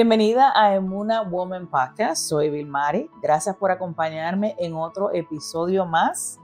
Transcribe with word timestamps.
Bienvenida 0.00 0.50
a 0.56 0.74
Emuna 0.74 1.20
Woman 1.20 1.66
Podcast. 1.68 2.26
Soy 2.26 2.48
Vilmari. 2.48 3.10
Gracias 3.20 3.54
por 3.56 3.70
acompañarme 3.70 4.56
en 4.58 4.72
otro 4.72 5.12
episodio 5.12 5.84
más, 5.84 6.38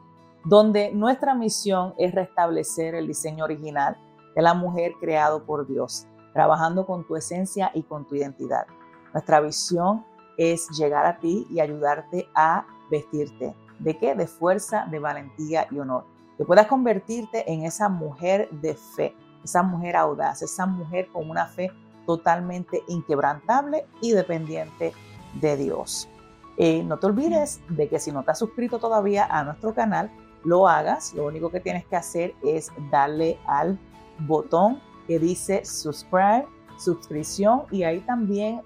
donde 0.44 0.92
nuestra 0.92 1.34
misión 1.34 1.94
es 1.96 2.14
restablecer 2.14 2.94
el 2.94 3.06
diseño 3.06 3.44
original 3.44 3.96
de 4.34 4.42
la 4.42 4.52
mujer 4.52 4.92
creado 5.00 5.46
por 5.46 5.66
Dios, 5.66 6.06
trabajando 6.34 6.84
con 6.84 7.06
tu 7.06 7.16
esencia 7.16 7.70
y 7.72 7.82
con 7.82 8.06
tu 8.06 8.16
identidad. 8.16 8.66
Nuestra 9.14 9.40
visión 9.40 10.04
es 10.36 10.68
llegar 10.78 11.06
a 11.06 11.18
ti 11.18 11.46
y 11.48 11.58
ayudarte 11.58 12.28
a 12.34 12.66
vestirte. 12.90 13.56
¿De 13.78 13.96
qué? 13.96 14.14
De 14.14 14.26
fuerza, 14.26 14.86
de 14.90 14.98
valentía 14.98 15.66
y 15.70 15.78
honor. 15.78 16.04
Que 16.36 16.44
puedas 16.44 16.66
convertirte 16.66 17.50
en 17.50 17.64
esa 17.64 17.88
mujer 17.88 18.50
de 18.50 18.74
fe, 18.74 19.16
esa 19.42 19.62
mujer 19.62 19.96
audaz, 19.96 20.42
esa 20.42 20.66
mujer 20.66 21.08
con 21.10 21.30
una 21.30 21.46
fe 21.46 21.72
totalmente 22.06 22.82
inquebrantable 22.88 23.86
y 24.00 24.12
dependiente 24.12 24.92
de 25.40 25.56
Dios. 25.56 26.08
Eh, 26.56 26.82
no 26.82 26.98
te 26.98 27.06
olvides 27.06 27.60
de 27.68 27.88
que 27.88 27.98
si 27.98 28.12
no 28.12 28.22
te 28.22 28.30
has 28.30 28.38
suscrito 28.38 28.78
todavía 28.78 29.26
a 29.26 29.44
nuestro 29.44 29.74
canal, 29.74 30.10
lo 30.44 30.68
hagas. 30.68 31.12
Lo 31.14 31.26
único 31.26 31.50
que 31.50 31.60
tienes 31.60 31.84
que 31.86 31.96
hacer 31.96 32.34
es 32.42 32.70
darle 32.90 33.38
al 33.46 33.78
botón 34.20 34.80
que 35.06 35.18
dice 35.18 35.64
subscribe, 35.64 36.46
suscripción 36.78 37.62
y 37.70 37.82
ahí 37.82 38.00
también 38.00 38.62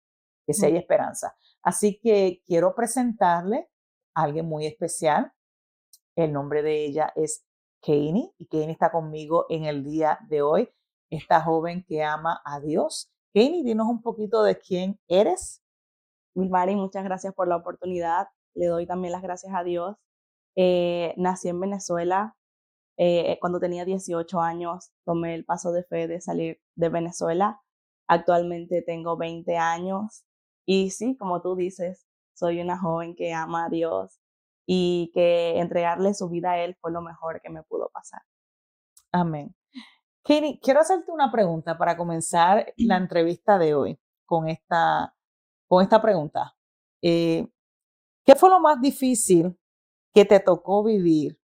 que 0.47 0.55
sí 0.55 0.67
hay 0.67 0.77
esperanza. 0.77 1.37
Así 1.63 1.99
que 2.01 2.43
quiero 2.47 2.75
presentarle 2.75 3.69
a 4.15 4.23
alguien 4.23 4.47
muy 4.47 4.67
especial. 4.67 5.33
El 6.17 6.33
nombre 6.33 6.63
de 6.63 6.85
ella 6.85 7.13
es 7.17 7.45
Kani 7.83 8.33
y 8.39 8.47
Kani 8.47 8.73
está 8.73 8.91
conmigo 8.91 9.47
en 9.49 9.65
el 9.65 9.85
día 9.85 10.19
de 10.29 10.43
hoy. 10.43 10.69
Esta 11.11 11.41
joven 11.43 11.85
que 11.87 12.03
ama 12.03 12.41
a 12.45 12.61
Dios. 12.61 13.13
Kani, 13.35 13.63
dinos 13.65 13.87
un 13.87 14.03
poquito 14.03 14.43
de 14.43 14.59
quién 14.59 14.99
eres. 15.09 15.63
Milmari, 16.35 16.75
muchas 16.75 17.05
gracias 17.05 17.35
por 17.35 17.49
la 17.49 17.57
oportunidad. 17.57 18.29
Le 18.55 18.67
doy 18.67 18.87
también 18.87 19.13
las 19.13 19.23
gracias 19.23 19.53
a 19.55 19.63
Dios. 19.63 19.97
Eh, 20.57 21.15
nací 21.17 21.49
en 21.49 21.61
Venezuela, 21.61 22.37
eh, 23.05 23.39
cuando 23.41 23.59
tenía 23.59 23.85
18 23.85 24.41
años 24.41 24.93
tomé 25.05 25.35
el 25.35 25.45
paso 25.45 25.73
de 25.73 25.83
fe 25.83 26.07
de 26.07 26.21
salir 26.21 26.61
de 26.77 26.89
Venezuela. 26.89 27.61
Actualmente 28.07 28.81
tengo 28.83 29.17
20 29.17 29.57
años 29.57 30.25
y 30.65 30.91
sí, 30.91 31.17
como 31.17 31.43
tú 31.43 31.57
dices, 31.57 32.07
soy 32.33 32.61
una 32.61 32.79
joven 32.79 33.17
que 33.17 33.33
ama 33.33 33.65
a 33.67 33.69
Dios 33.71 34.21
y 34.67 35.11
que 35.15 35.59
entregarle 35.59 36.15
su 36.15 36.29
vida 36.29 36.53
a 36.53 36.61
Él 36.61 36.77
fue 36.81 36.93
lo 36.93 37.03
mejor 37.03 37.41
que 37.43 37.51
me 37.51 37.65
pudo 37.65 37.91
pasar. 37.93 38.23
Amén. 39.11 39.53
Katie, 40.23 40.61
quiero 40.63 40.79
hacerte 40.79 41.11
una 41.11 41.33
pregunta 41.33 41.77
para 41.77 41.97
comenzar 41.97 42.73
la 42.77 42.99
entrevista 42.99 43.59
de 43.59 43.75
hoy 43.75 44.01
con 44.27 44.49
esta, 44.49 45.13
con 45.67 45.83
esta 45.83 46.01
pregunta. 46.01 46.55
Eh, 47.03 47.49
¿Qué 48.25 48.37
fue 48.37 48.49
lo 48.49 48.61
más 48.61 48.81
difícil 48.81 49.59
que 50.15 50.25
te 50.25 50.39
tocó 50.39 50.85
vivir 50.85 51.41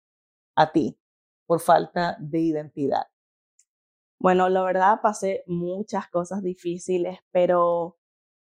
a 0.57 0.73
ti 0.73 0.99
por 1.47 1.61
falta 1.61 2.17
de 2.21 2.41
identidad? 2.41 3.07
Bueno, 4.19 4.49
la 4.49 4.63
verdad 4.63 5.01
pasé 5.03 5.45
muchas 5.47 6.09
cosas 6.09 6.43
difíciles, 6.43 7.19
pero 7.31 7.99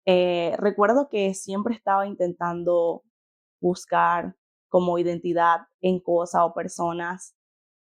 eh, 0.06 0.56
recuerdo 0.58 1.10
que 1.10 1.34
siempre 1.34 1.74
estaba 1.74 2.06
intentando 2.06 3.04
buscar 3.62 4.36
como 4.70 5.00
identidad 5.00 5.62
en 5.82 6.00
cosas 6.00 6.44
o 6.44 6.54
personas. 6.54 7.36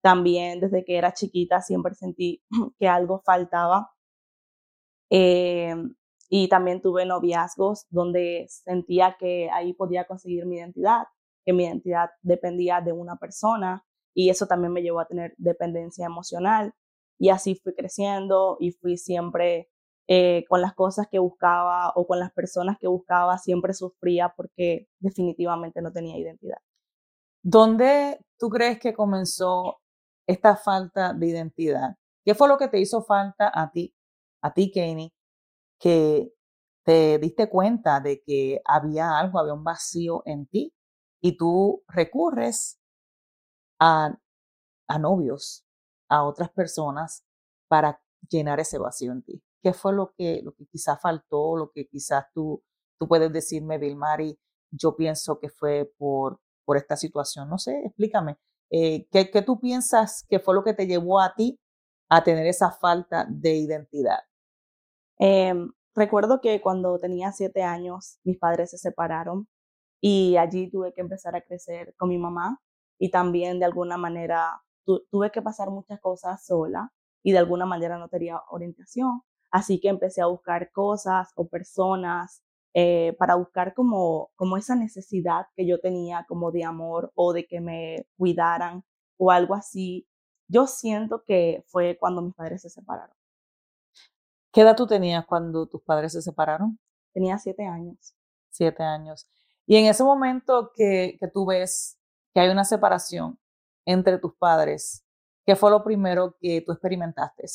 También 0.02 0.60
desde 0.60 0.86
que 0.86 0.98
era 0.98 1.14
chiquita 1.14 1.62
siempre 1.62 1.96
sentí 1.96 2.44
que 2.80 2.88
algo 2.88 3.22
faltaba. 3.26 3.92
Eh, 5.10 5.76
y 6.30 6.48
también 6.50 6.82
tuve 6.82 7.06
noviazgos 7.06 7.86
donde 7.90 8.48
sentía 8.50 9.18
que 9.20 9.50
ahí 9.52 9.74
podía 9.74 10.06
conseguir 10.06 10.46
mi 10.46 10.58
identidad, 10.58 11.04
que 11.46 11.54
mi 11.54 11.66
identidad 11.66 12.10
dependía 12.22 12.82
de 12.82 12.92
una 12.92 13.18
persona 13.18 13.86
y 14.14 14.30
eso 14.30 14.48
también 14.48 14.74
me 14.74 14.82
llevó 14.82 15.00
a 15.00 15.08
tener 15.08 15.34
dependencia 15.38 16.06
emocional 16.06 16.74
y 17.18 17.30
así 17.30 17.56
fui 17.56 17.74
creciendo 17.74 18.58
y 18.60 18.72
fui 18.72 18.98
siempre 18.98 19.70
eh, 20.08 20.44
con 20.50 20.62
las 20.62 20.74
cosas 20.74 21.08
que 21.10 21.20
buscaba 21.20 21.94
o 21.96 22.06
con 22.06 22.20
las 22.20 22.32
personas 22.34 22.78
que 22.78 22.88
buscaba, 22.88 23.38
siempre 23.38 23.74
sufría 23.74 24.34
porque 24.36 24.90
definitivamente 25.00 25.82
no 25.82 25.92
tenía 25.92 26.18
identidad. 26.18 26.58
¿Dónde 27.42 28.20
tú 28.38 28.50
crees 28.50 28.80
que 28.80 28.94
comenzó 28.94 29.80
esta 30.28 30.56
falta 30.56 31.14
de 31.14 31.28
identidad? 31.28 31.96
¿Qué 32.26 32.36
fue 32.36 32.48
lo 32.48 32.58
que 32.58 32.68
te 32.68 32.80
hizo 32.80 33.04
falta 33.04 33.52
a 33.54 33.72
ti, 33.72 33.94
a 34.42 34.54
ti, 34.54 34.72
Kenny, 34.72 35.14
que 35.80 36.34
te 36.84 37.18
diste 37.20 37.50
cuenta 37.50 38.00
de 38.02 38.22
que 38.22 38.62
había 38.66 39.18
algo, 39.18 39.40
había 39.40 39.54
un 39.54 39.64
vacío 39.64 40.22
en 40.26 40.46
ti 40.48 40.74
y 41.22 41.38
tú 41.38 41.84
recurres 41.88 42.80
a, 43.84 45.00
novios, 45.00 45.66
a 46.10 46.24
otras 46.24 46.50
personas 46.52 47.26
para 47.68 48.02
llenar 48.30 48.60
ese 48.60 48.78
vacío 48.78 49.12
en 49.12 49.24
ti. 49.24 49.44
¿Qué 49.62 49.74
fue 49.74 49.94
lo 49.94 50.14
que, 50.18 50.42
lo 50.44 50.54
que 50.54 50.66
quizás 50.68 51.02
faltó, 51.02 51.58
lo 51.58 51.72
que 51.72 51.88
quizás 51.88 52.26
tú, 52.34 52.64
tú 53.00 53.08
puedes 53.08 53.32
decirme, 53.32 53.78
Vilmari, 53.78 54.40
yo 54.72 54.96
pienso 54.96 55.40
que 55.40 55.50
fue 55.50 55.92
por, 55.98 56.40
por 56.66 56.78
esta 56.78 56.96
situación? 56.96 57.50
No 57.50 57.58
sé, 57.58 57.82
explícame. 57.86 58.38
Eh, 58.70 59.08
¿qué, 59.12 59.30
¿Qué 59.30 59.42
tú 59.42 59.60
piensas 59.60 60.26
que 60.30 60.40
fue 60.40 60.56
lo 60.56 60.64
que 60.64 60.74
te 60.74 60.88
llevó 60.88 61.20
a 61.20 61.36
ti 61.36 61.60
a 62.10 62.24
tener 62.24 62.48
esa 62.48 62.72
falta 62.72 63.26
de 63.30 63.56
identidad? 63.56 64.20
Em, 65.20 65.72
recuerdo 65.96 66.42
que 66.42 66.62
cuando 66.62 67.00
tenía 67.00 67.32
siete 67.32 67.64
años, 67.64 68.20
mis 68.24 68.38
padres 68.38 68.72
se 68.72 68.78
separaron 68.78 69.48
y 70.02 70.38
allí 70.38 70.70
tuve 70.70 70.94
que 70.94 71.02
empezar 71.02 71.36
a 71.36 71.42
crecer 71.42 71.94
con 71.98 72.10
mi 72.10 72.18
mamá 72.18 72.63
y 73.00 73.12
también 73.12 73.60
de 73.60 73.66
alguna 73.66 73.98
manera 73.98 74.64
tuve 75.10 75.32
que 75.32 75.42
pasar 75.42 75.70
muchas 75.70 76.00
cosas 76.00 76.46
sola 76.46 76.92
y 77.24 77.32
de 77.32 77.38
alguna 77.38 77.66
manera 77.66 77.98
no 77.98 78.10
tenía 78.10 78.42
orientación. 78.50 79.22
Así 79.52 79.80
que 79.80 79.90
empecé 79.90 80.22
a 80.22 80.28
buscar 80.28 80.72
cosas 80.72 81.32
o 81.36 81.48
personas 81.48 82.44
eh, 82.74 83.16
para 83.20 83.36
buscar 83.36 83.74
como, 83.74 84.32
como 84.36 84.58
esa 84.58 84.76
necesidad 84.76 85.46
que 85.56 85.68
yo 85.68 85.80
tenía 85.80 86.26
como 86.28 86.52
de 86.52 86.64
amor 86.64 87.12
o 87.16 87.32
de 87.34 87.46
que 87.46 87.62
me 87.62 88.08
cuidaran 88.18 88.84
o 89.18 89.32
algo 89.32 89.54
así. 89.54 90.08
Yo 90.48 90.68
siento 90.68 91.24
que 91.24 91.64
fue 91.68 91.98
cuando 92.00 92.22
mis 92.22 92.34
padres 92.34 92.64
se 92.64 92.70
separaron. 92.70 93.16
¿Qué 94.52 94.62
edad 94.62 94.76
tú 94.76 94.88
tenías 94.88 95.26
cuando 95.26 95.68
tus 95.68 95.82
padres 95.84 96.14
se 96.14 96.22
separaron? 96.22 96.80
Tenía 97.14 97.38
siete 97.38 97.66
años. 97.66 98.16
Siete 98.50 98.84
años. 98.84 99.28
Y 99.66 99.78
en 99.78 99.86
ese 99.86 100.04
momento 100.04 100.72
que, 100.76 101.18
que 101.20 101.28
tú 101.28 101.46
ves 101.46 102.00
que 102.34 102.42
hay 102.42 102.50
una 102.50 102.66
separación 102.66 103.40
entre 103.86 104.18
tus 104.18 104.36
padres, 104.36 105.06
¿qué 105.46 105.56
fue 105.56 105.72
lo 105.72 105.84
primero 105.84 106.36
que 106.40 106.62
tú 106.62 106.72
experimentaste? 106.72 107.46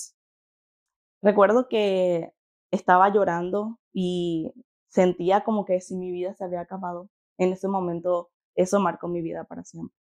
Recuerdo 1.23 1.69
que 1.69 2.33
estaba 2.71 3.13
llorando 3.13 3.79
y 3.93 4.53
sentía 4.89 5.43
como 5.43 5.65
que 5.65 5.81
si 5.81 5.97
mi 5.97 6.11
vida 6.11 6.35
se 6.35 6.45
había 6.45 6.61
acabado, 6.61 7.11
en 7.39 7.53
ese 7.53 7.69
momento 7.69 8.31
eso 8.55 8.79
marcó 8.81 9.09
mi 9.09 9.21
vida 9.21 9.45
para 9.45 9.65
siempre. 9.65 9.97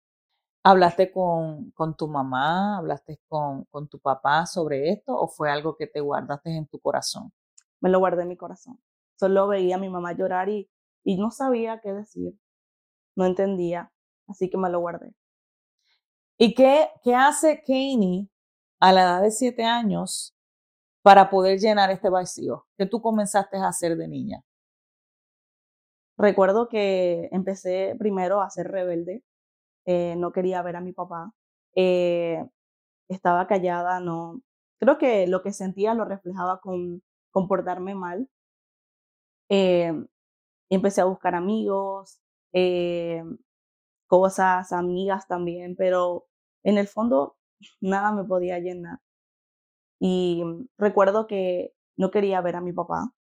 ¿Hablaste 0.63 1.11
con, 1.11 1.71
con 1.71 1.95
tu 1.95 2.07
mamá, 2.07 2.77
hablaste 2.77 3.19
con, 3.27 3.65
con 3.65 3.87
tu 3.87 3.99
papá 3.99 4.45
sobre 4.47 4.89
esto 4.89 5.15
o 5.15 5.27
fue 5.27 5.51
algo 5.51 5.77
que 5.77 5.85
te 5.85 5.99
guardaste 5.99 6.55
en 6.55 6.67
tu 6.67 6.79
corazón? 6.79 7.31
Me 7.81 7.89
lo 7.89 7.99
guardé 7.99 8.23
en 8.23 8.29
mi 8.29 8.37
corazón. 8.37 8.79
Solo 9.19 9.47
veía 9.47 9.75
a 9.75 9.79
mi 9.79 9.89
mamá 9.89 10.13
llorar 10.13 10.49
y, 10.49 10.69
y 11.03 11.17
no 11.17 11.29
sabía 11.29 11.81
qué 11.81 11.93
decir. 11.93 12.33
No 13.15 13.25
entendía, 13.25 13.91
así 14.27 14.49
que 14.49 14.57
me 14.57 14.69
lo 14.69 14.79
guardé. 14.79 15.13
¿Y 16.37 16.53
qué, 16.53 16.89
qué 17.03 17.15
hace 17.15 17.63
Kanye 17.65 18.27
a 18.79 18.91
la 18.91 19.01
edad 19.03 19.21
de 19.21 19.31
siete 19.31 19.63
años 19.63 20.35
para 21.01 21.29
poder 21.29 21.59
llenar 21.59 21.91
este 21.91 22.09
vacío? 22.09 22.65
¿Qué 22.77 22.85
tú 22.85 23.01
comenzaste 23.01 23.57
a 23.57 23.67
hacer 23.67 23.95
de 23.97 24.07
niña? 24.07 24.43
Recuerdo 26.17 26.69
que 26.69 27.29
empecé 27.31 27.95
primero 27.99 28.41
a 28.41 28.49
ser 28.49 28.67
rebelde 28.69 29.23
eh, 29.85 30.15
no 30.17 30.31
quería 30.31 30.61
ver 30.63 30.75
a 30.77 30.81
mi 30.81 30.93
papá, 30.93 31.31
eh, 31.75 32.43
estaba 33.09 33.47
callada, 33.47 33.99
no, 33.99 34.41
creo 34.79 34.97
que 34.97 35.27
lo 35.27 35.43
que 35.43 35.53
sentía 35.53 35.93
lo 35.93 36.05
reflejaba 36.05 36.59
con 36.61 37.03
comportarme 37.31 37.95
mal. 37.95 38.29
Eh, 39.49 39.93
empecé 40.69 41.01
a 41.01 41.05
buscar 41.05 41.35
amigos, 41.35 42.19
cosas, 44.07 44.71
amigas 44.71 45.27
también, 45.27 45.75
pero 45.75 46.27
en 46.63 46.77
el 46.77 46.87
fondo 46.87 47.37
nada 47.81 48.11
me 48.11 48.23
podía 48.25 48.59
llenar. 48.59 48.99
Y 49.99 50.43
recuerdo 50.77 51.27
que 51.27 51.73
no 51.97 52.11
quería 52.11 52.41
ver 52.41 52.55
a 52.57 52.61
mi 52.61 52.73
papá, 52.73 53.13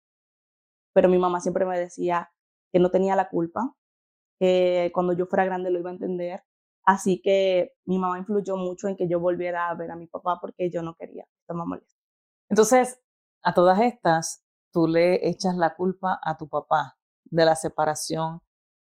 pero 0.94 1.08
mi 1.08 1.18
mamá 1.18 1.40
siempre 1.40 1.64
me 1.64 1.78
decía 1.78 2.32
que 2.72 2.78
no 2.78 2.90
tenía 2.90 3.16
la 3.16 3.28
culpa, 3.28 3.74
que 4.40 4.90
cuando 4.94 5.12
yo 5.14 5.26
fuera 5.26 5.44
grande 5.44 5.70
lo 5.70 5.80
iba 5.80 5.90
a 5.90 5.94
entender 5.94 6.44
Así 6.84 7.20
que 7.22 7.74
mi 7.84 7.98
mamá 7.98 8.18
influyó 8.18 8.56
mucho 8.56 8.88
en 8.88 8.96
que 8.96 9.08
yo 9.08 9.20
volviera 9.20 9.68
a 9.68 9.74
ver 9.74 9.90
a 9.90 9.96
mi 9.96 10.06
papá 10.06 10.38
porque 10.40 10.70
yo 10.70 10.82
no 10.82 10.94
quería, 10.94 11.26
estaba 11.40 11.64
molesta. 11.64 11.94
Entonces, 12.48 13.00
a 13.42 13.54
todas 13.54 13.80
estas, 13.80 14.44
tú 14.72 14.88
le 14.88 15.28
echas 15.28 15.56
la 15.56 15.74
culpa 15.74 16.18
a 16.22 16.36
tu 16.36 16.48
papá 16.48 16.98
de 17.24 17.44
la 17.44 17.54
separación 17.54 18.40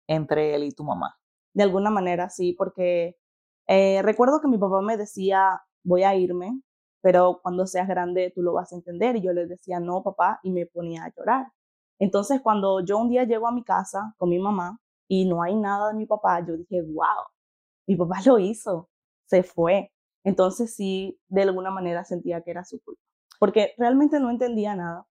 entre 0.09 0.55
él 0.55 0.65
y 0.65 0.73
tu 0.73 0.85
mamá. 0.85 1.19
De 1.56 1.62
alguna 1.62 1.88
manera, 1.91 2.29
sí, 2.29 2.53
porque 2.53 3.17
eh, 3.67 4.03
recuerdo 4.03 4.43
que 4.43 4.49
mi 4.49 4.58
papá 4.58 4.82
me 4.82 4.99
decía, 4.99 5.62
voy 5.85 6.03
a 6.03 6.14
irme, 6.14 6.61
pero 7.00 7.41
cuando 7.43 7.67
seas 7.67 7.88
grande 7.88 8.31
tú 8.35 8.43
lo 8.43 8.53
vas 8.53 8.73
a 8.73 8.76
entender. 8.76 9.17
Y 9.17 9.23
yo 9.23 9.32
le 9.32 9.47
decía, 9.47 9.81
no, 9.81 10.03
papá, 10.03 10.38
y 10.43 10.50
me 10.53 10.67
ponía 10.67 11.05
a 11.05 11.12
llorar. 11.17 11.47
Entonces, 11.99 12.43
cuando 12.43 12.85
yo 12.85 12.99
un 12.99 13.08
día 13.08 13.25
llego 13.25 13.49
a 13.49 13.53
mi 13.53 13.64
casa 13.64 14.14
con 14.19 14.29
mi 14.29 14.38
mamá 14.38 14.79
y 15.08 15.26
no 15.26 15.43
hay 15.43 15.56
nada 15.56 15.88
de 15.88 15.94
mi 15.94 16.05
papá, 16.05 16.44
yo 16.47 16.58
dije, 16.58 16.82
wow, 16.82 17.25
mi 17.87 17.97
papá 17.97 18.17
lo 18.26 18.38
hizo, 18.38 18.91
se 19.25 19.43
fue. 19.43 19.91
Entonces 20.25 20.75
sí, 20.75 21.19
de 21.29 21.43
alguna 21.43 21.70
manera 21.70 22.05
sentía 22.05 22.43
que 22.43 22.50
era 22.50 22.64
su 22.67 22.82
culpa, 22.82 23.00
porque 23.38 23.73
realmente 23.79 24.20
no 24.20 24.29
entendía 24.31 24.76
nada. 24.76 25.06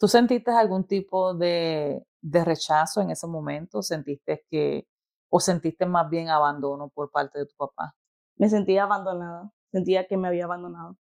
¿Tú 0.00 0.08
sentiste 0.08 0.50
algún 0.50 0.84
tipo 0.84 1.34
de, 1.34 2.04
de 2.22 2.44
rechazo 2.44 3.02
en 3.02 3.10
ese 3.10 3.28
momento? 3.28 3.82
¿Sentiste 3.82 4.44
que, 4.50 4.88
o 5.30 5.40
sentiste 5.40 5.86
más 5.86 6.10
bien 6.10 6.28
abandono 6.28 6.88
por 6.88 7.10
parte 7.10 7.38
de 7.38 7.46
tu 7.46 7.56
papá? 7.56 7.94
Me 8.36 8.48
sentía 8.48 8.84
abandonada, 8.84 9.52
sentía 9.72 10.06
que 10.06 10.16
me 10.16 10.28
había 10.28 10.44
abandonado. 10.44 10.96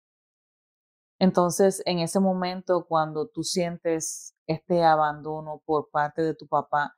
Entonces, 1.20 1.82
en 1.86 2.00
ese 2.00 2.20
momento, 2.20 2.86
cuando 2.86 3.28
tú 3.28 3.44
sientes 3.44 4.36
este 4.48 4.84
abandono 4.84 5.62
por 5.66 5.90
parte 5.92 6.22
de 6.22 6.34
tu 6.34 6.48
papá, 6.48 6.96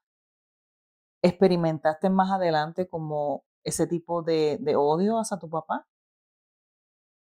¿experimentaste 1.23 2.09
más 2.09 2.31
adelante 2.31 2.87
como 2.87 3.43
ese 3.63 3.87
tipo 3.87 4.21
de, 4.23 4.57
de 4.61 4.75
odio 4.75 5.17
hacia 5.19 5.37
tu 5.39 5.49
papá? 5.49 5.87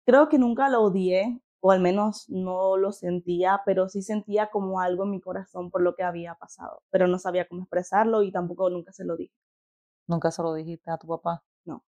Creo 0.06 0.30
que 0.30 0.38
nunca 0.38 0.70
lo 0.70 0.84
odié, 0.84 1.42
o 1.60 1.72
al 1.72 1.80
menos 1.80 2.26
no 2.30 2.78
lo 2.78 2.92
sentía, 2.92 3.62
pero 3.66 3.90
sí 3.90 4.02
sentía 4.04 4.50
como 4.52 4.80
algo 4.80 5.04
en 5.06 5.12
mi 5.12 5.22
corazón 5.22 5.72
por 5.72 5.82
lo 5.82 5.96
que 5.96 6.04
había 6.04 6.36
pasado, 6.36 6.84
pero 6.92 7.08
no 7.08 7.18
sabía 7.20 7.48
cómo 7.48 7.64
expresarlo 7.64 8.24
y 8.24 8.32
tampoco 8.32 8.70
nunca 8.70 8.92
se 8.94 9.06
lo 9.06 9.16
dije. 9.18 9.34
¿Nunca 10.12 10.30
se 10.32 10.44
lo 10.44 10.54
dijiste 10.54 10.92
a 10.92 10.98
tu 10.98 11.08
papá? 11.08 11.44
No. 11.66 11.86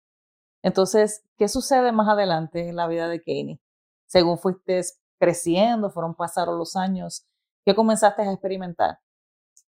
Entonces, 0.63 1.24
¿qué 1.38 1.48
sucede 1.48 1.94
más 1.94 2.10
adelante 2.10 2.68
en 2.69 2.75
la 2.75 2.88
vida 2.88 3.07
de 3.07 3.21
Kanye? 3.21 3.62
Según 4.07 4.38
fuiste 4.39 4.81
creciendo, 5.19 5.89
fueron 5.92 6.16
pasaron 6.16 6.57
los 6.60 6.75
años, 6.75 7.25
¿qué 7.66 7.75
comenzaste 7.75 8.24
a 8.24 8.31
experimentar? 8.33 9.00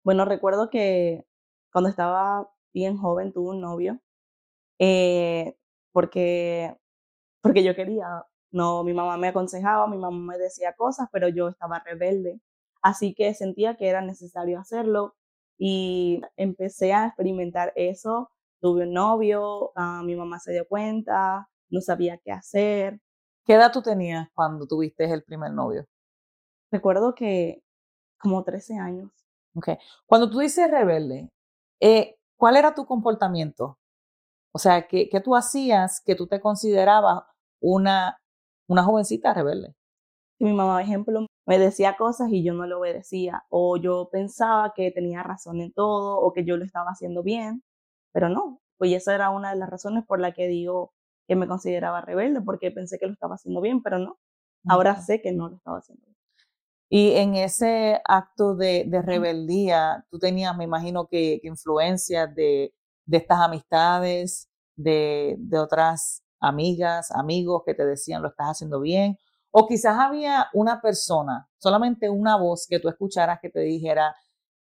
Bueno, 0.04 0.24
recuerdo 0.24 0.70
que 0.70 1.26
cuando 1.72 1.90
estaba 1.90 2.50
bien 2.72 2.96
joven 2.98 3.32
tuve 3.32 3.50
un 3.50 3.60
novio 3.60 4.00
eh, 4.78 5.56
porque, 5.92 6.76
porque 7.42 7.64
yo 7.64 7.74
quería. 7.76 8.26
No, 8.50 8.84
mi 8.84 8.94
mamá 8.94 9.16
me 9.18 9.28
aconsejaba, 9.28 9.86
mi 9.88 9.98
mamá 9.98 10.34
me 10.34 10.38
decía 10.38 10.74
cosas, 10.74 11.08
pero 11.12 11.28
yo 11.28 11.48
estaba 11.48 11.80
rebelde. 11.80 12.40
Así 12.82 13.14
que 13.14 13.34
sentía 13.34 13.76
que 13.76 13.88
era 13.88 14.00
necesario 14.02 14.58
hacerlo 14.60 15.16
y 15.58 16.22
empecé 16.36 16.92
a 16.94 17.06
experimentar 17.08 17.72
eso. 17.76 18.30
Tuve 18.60 18.84
un 18.84 18.92
novio, 18.92 19.72
ah, 19.76 20.02
mi 20.04 20.16
mamá 20.16 20.38
se 20.38 20.52
dio 20.52 20.66
cuenta, 20.66 21.48
no 21.70 21.80
sabía 21.80 22.18
qué 22.18 22.32
hacer. 22.32 23.00
¿Qué 23.44 23.54
edad 23.54 23.72
tú 23.72 23.82
tenías 23.82 24.28
cuando 24.34 24.66
tuviste 24.66 25.04
el 25.04 25.22
primer 25.22 25.52
novio? 25.52 25.86
Recuerdo 26.70 27.14
que 27.14 27.62
como 28.18 28.44
13 28.44 28.78
años. 28.78 29.10
Okay. 29.54 29.78
Cuando 30.06 30.28
tú 30.30 30.38
dices 30.38 30.70
rebelde, 30.70 31.30
eh, 31.80 32.16
¿cuál 32.36 32.56
era 32.56 32.74
tu 32.74 32.84
comportamiento? 32.86 33.78
O 34.52 34.58
sea, 34.58 34.86
¿qué, 34.88 35.08
tú 35.22 35.36
hacías 35.36 36.00
que 36.04 36.14
tú 36.14 36.26
te 36.26 36.40
considerabas 36.40 37.22
una, 37.60 38.18
una 38.68 38.82
jovencita 38.82 39.34
rebelde? 39.34 39.74
Mi 40.40 40.52
mamá, 40.52 40.74
por 40.74 40.82
ejemplo, 40.82 41.26
me 41.46 41.58
decía 41.58 41.96
cosas 41.96 42.28
y 42.30 42.44
yo 42.44 42.54
no 42.54 42.66
le 42.66 42.74
obedecía, 42.74 43.44
o 43.50 43.76
yo 43.76 44.08
pensaba 44.10 44.72
que 44.74 44.90
tenía 44.90 45.22
razón 45.22 45.60
en 45.60 45.72
todo, 45.72 46.18
o 46.18 46.32
que 46.32 46.44
yo 46.44 46.56
lo 46.56 46.64
estaba 46.64 46.90
haciendo 46.90 47.22
bien, 47.22 47.62
pero 48.12 48.28
no, 48.28 48.60
pues 48.78 48.92
esa 48.92 49.14
era 49.14 49.30
una 49.30 49.50
de 49.50 49.56
las 49.56 49.70
razones 49.70 50.04
por 50.06 50.20
la 50.20 50.32
que 50.32 50.48
digo 50.48 50.92
que 51.26 51.36
me 51.36 51.46
consideraba 51.46 52.00
rebelde, 52.00 52.40
porque 52.40 52.70
pensé 52.70 52.98
que 52.98 53.06
lo 53.06 53.12
estaba 53.12 53.34
haciendo 53.34 53.60
bien, 53.60 53.82
pero 53.82 53.98
no. 53.98 54.18
Ahora 54.68 55.00
sé 55.00 55.20
que 55.20 55.32
no 55.32 55.48
lo 55.48 55.56
estaba 55.56 55.78
haciendo 55.78 56.04
bien. 56.06 56.16
Y 56.90 57.12
en 57.16 57.34
ese 57.34 58.00
acto 58.06 58.54
de, 58.54 58.84
de 58.88 59.02
rebeldía, 59.02 60.06
tú 60.10 60.18
tenías, 60.18 60.56
me 60.56 60.64
imagino 60.64 61.06
que, 61.06 61.38
que 61.42 61.48
influencias 61.48 62.34
de, 62.34 62.74
de 63.04 63.16
estas 63.18 63.40
amistades, 63.40 64.48
de, 64.74 65.36
de 65.38 65.58
otras 65.58 66.22
amigas, 66.40 67.10
amigos 67.10 67.62
que 67.66 67.74
te 67.74 67.84
decían 67.84 68.22
lo 68.22 68.28
estás 68.28 68.48
haciendo 68.48 68.80
bien, 68.80 69.18
o 69.50 69.66
quizás 69.66 69.98
había 69.98 70.48
una 70.52 70.80
persona, 70.80 71.48
solamente 71.58 72.08
una 72.08 72.36
voz 72.36 72.66
que 72.68 72.80
tú 72.80 72.88
escucharas 72.88 73.40
que 73.40 73.50
te 73.50 73.60
dijera, 73.60 74.14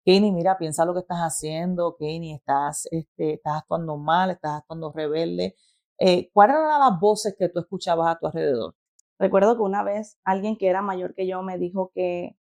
Kenny, 0.05 0.31
mira, 0.33 0.57
piensa 0.57 0.83
lo 0.83 0.93
que 0.93 1.00
estás 1.00 1.19
haciendo, 1.19 1.95
Kenny, 1.98 2.33
estás, 2.33 2.88
este, 2.91 3.36
estás 3.36 3.60
actuando 3.60 3.98
mal, 3.98 4.31
estás 4.31 4.60
actuando 4.60 4.91
rebelde. 4.91 5.55
Eh, 5.98 6.29
¿Cuáles 6.33 6.57
eran 6.57 6.79
las 6.79 7.00
voces 7.00 7.36
que 7.38 7.48
tú 7.48 7.60
escuchabas 7.60 8.13
a 8.13 8.19
tu 8.19 8.27
alrededor? 8.27 8.75
Recuerdo 9.17 9.55
que 9.55 9.62
una 9.62 9.83
vez 9.83 10.19
alguien 10.25 10.57
que 10.57 10.67
era 10.67 10.81
mayor 10.81 11.13
que 11.15 11.25
yo 11.25 11.41
me 11.41 11.57
dijo 11.57 11.91
que, 11.95 12.38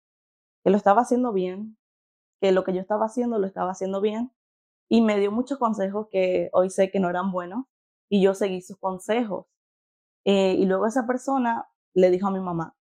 que 0.64 0.70
lo 0.70 0.78
estaba 0.78 1.02
haciendo 1.02 1.34
bien, 1.34 1.78
que 2.42 2.52
lo 2.52 2.64
que 2.64 2.74
yo 2.74 2.82
estaba 2.82 3.06
haciendo 3.08 3.40
lo 3.40 3.48
estaba 3.48 3.72
haciendo 3.72 4.02
bien 4.02 4.32
y 4.90 5.02
me 5.02 5.20
dio 5.20 5.32
muchos 5.32 5.58
consejos 5.58 6.08
que 6.12 6.50
hoy 6.54 6.70
sé 6.70 6.92
que 6.92 7.00
no 7.00 7.10
eran 7.10 7.32
buenos 7.32 7.66
y 8.10 8.22
yo 8.22 8.36
seguí 8.36 8.62
sus 8.62 8.78
consejos. 8.78 9.48
Eh, 10.26 10.54
y 10.54 10.66
luego 10.66 10.86
esa 10.88 11.08
persona 11.08 11.68
le 11.96 12.12
dijo 12.12 12.28
a 12.28 12.32
mi 12.32 12.40
mamá, 12.40 12.76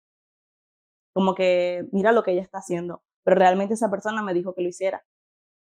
como 1.12 1.34
que 1.34 1.86
mira 1.92 2.10
lo 2.10 2.24
que 2.24 2.32
ella 2.32 2.42
está 2.42 2.58
haciendo, 2.58 3.02
pero 3.24 3.36
realmente 3.36 3.74
esa 3.74 3.90
persona 3.90 4.22
me 4.22 4.34
dijo 4.34 4.54
que 4.54 4.62
lo 4.62 4.68
hiciera. 4.68 5.02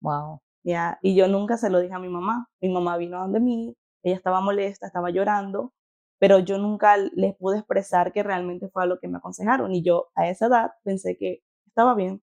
Wow. 0.01 0.41
Ya, 0.63 0.99
y 1.01 1.15
yo 1.15 1.27
nunca 1.27 1.57
se 1.57 1.69
lo 1.69 1.79
dije 1.79 1.93
a 1.93 1.99
mi 1.99 2.09
mamá. 2.09 2.49
Mi 2.61 2.69
mamá 2.69 2.97
vino 2.97 3.17
a 3.17 3.21
donde 3.21 3.39
mí, 3.39 3.75
ella 4.03 4.15
estaba 4.15 4.41
molesta, 4.41 4.87
estaba 4.87 5.09
llorando, 5.09 5.73
pero 6.19 6.39
yo 6.39 6.57
nunca 6.57 6.97
les 6.97 7.35
pude 7.35 7.57
expresar 7.59 8.11
que 8.11 8.23
realmente 8.23 8.69
fue 8.69 8.83
a 8.83 8.85
lo 8.85 8.99
que 8.99 9.07
me 9.07 9.17
aconsejaron. 9.17 9.73
Y 9.73 9.81
yo 9.83 10.09
a 10.15 10.27
esa 10.27 10.47
edad 10.47 10.71
pensé 10.83 11.17
que 11.17 11.41
estaba 11.65 11.95
bien. 11.95 12.21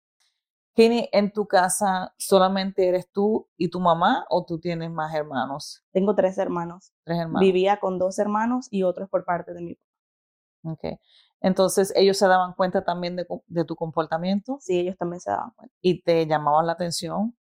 Kini, 0.74 1.08
¿en 1.12 1.32
tu 1.32 1.46
casa 1.46 2.12
solamente 2.18 2.88
eres 2.88 3.08
tú 3.10 3.48
y 3.56 3.70
tu 3.70 3.78
mamá 3.78 4.26
o 4.28 4.44
tú 4.44 4.58
tienes 4.58 4.90
más 4.90 5.14
hermanos? 5.14 5.84
Tengo 5.92 6.16
tres 6.16 6.36
hermanos. 6.36 6.92
Tres 7.04 7.18
hermanos. 7.18 7.40
Vivía 7.40 7.78
con 7.78 7.98
dos 7.98 8.18
hermanos 8.18 8.66
y 8.70 8.82
otros 8.82 9.08
por 9.08 9.24
parte 9.24 9.54
de 9.54 9.62
mi 9.62 9.74
papá. 9.76 10.72
Ok. 10.72 10.98
Entonces, 11.44 11.92
¿ellos 11.94 12.16
se 12.16 12.26
daban 12.26 12.54
cuenta 12.54 12.82
también 12.82 13.16
de, 13.16 13.64
tu 13.66 13.76
comportamiento? 13.76 14.56
Sí, 14.62 14.80
ellos 14.80 14.96
también 14.96 15.20
se 15.20 15.30
daban 15.30 15.50
cuenta. 15.54 15.74
¿Y 15.82 16.00
te 16.00 16.26
llamaban 16.26 16.66
la 16.66 16.72
atención? 16.72 17.36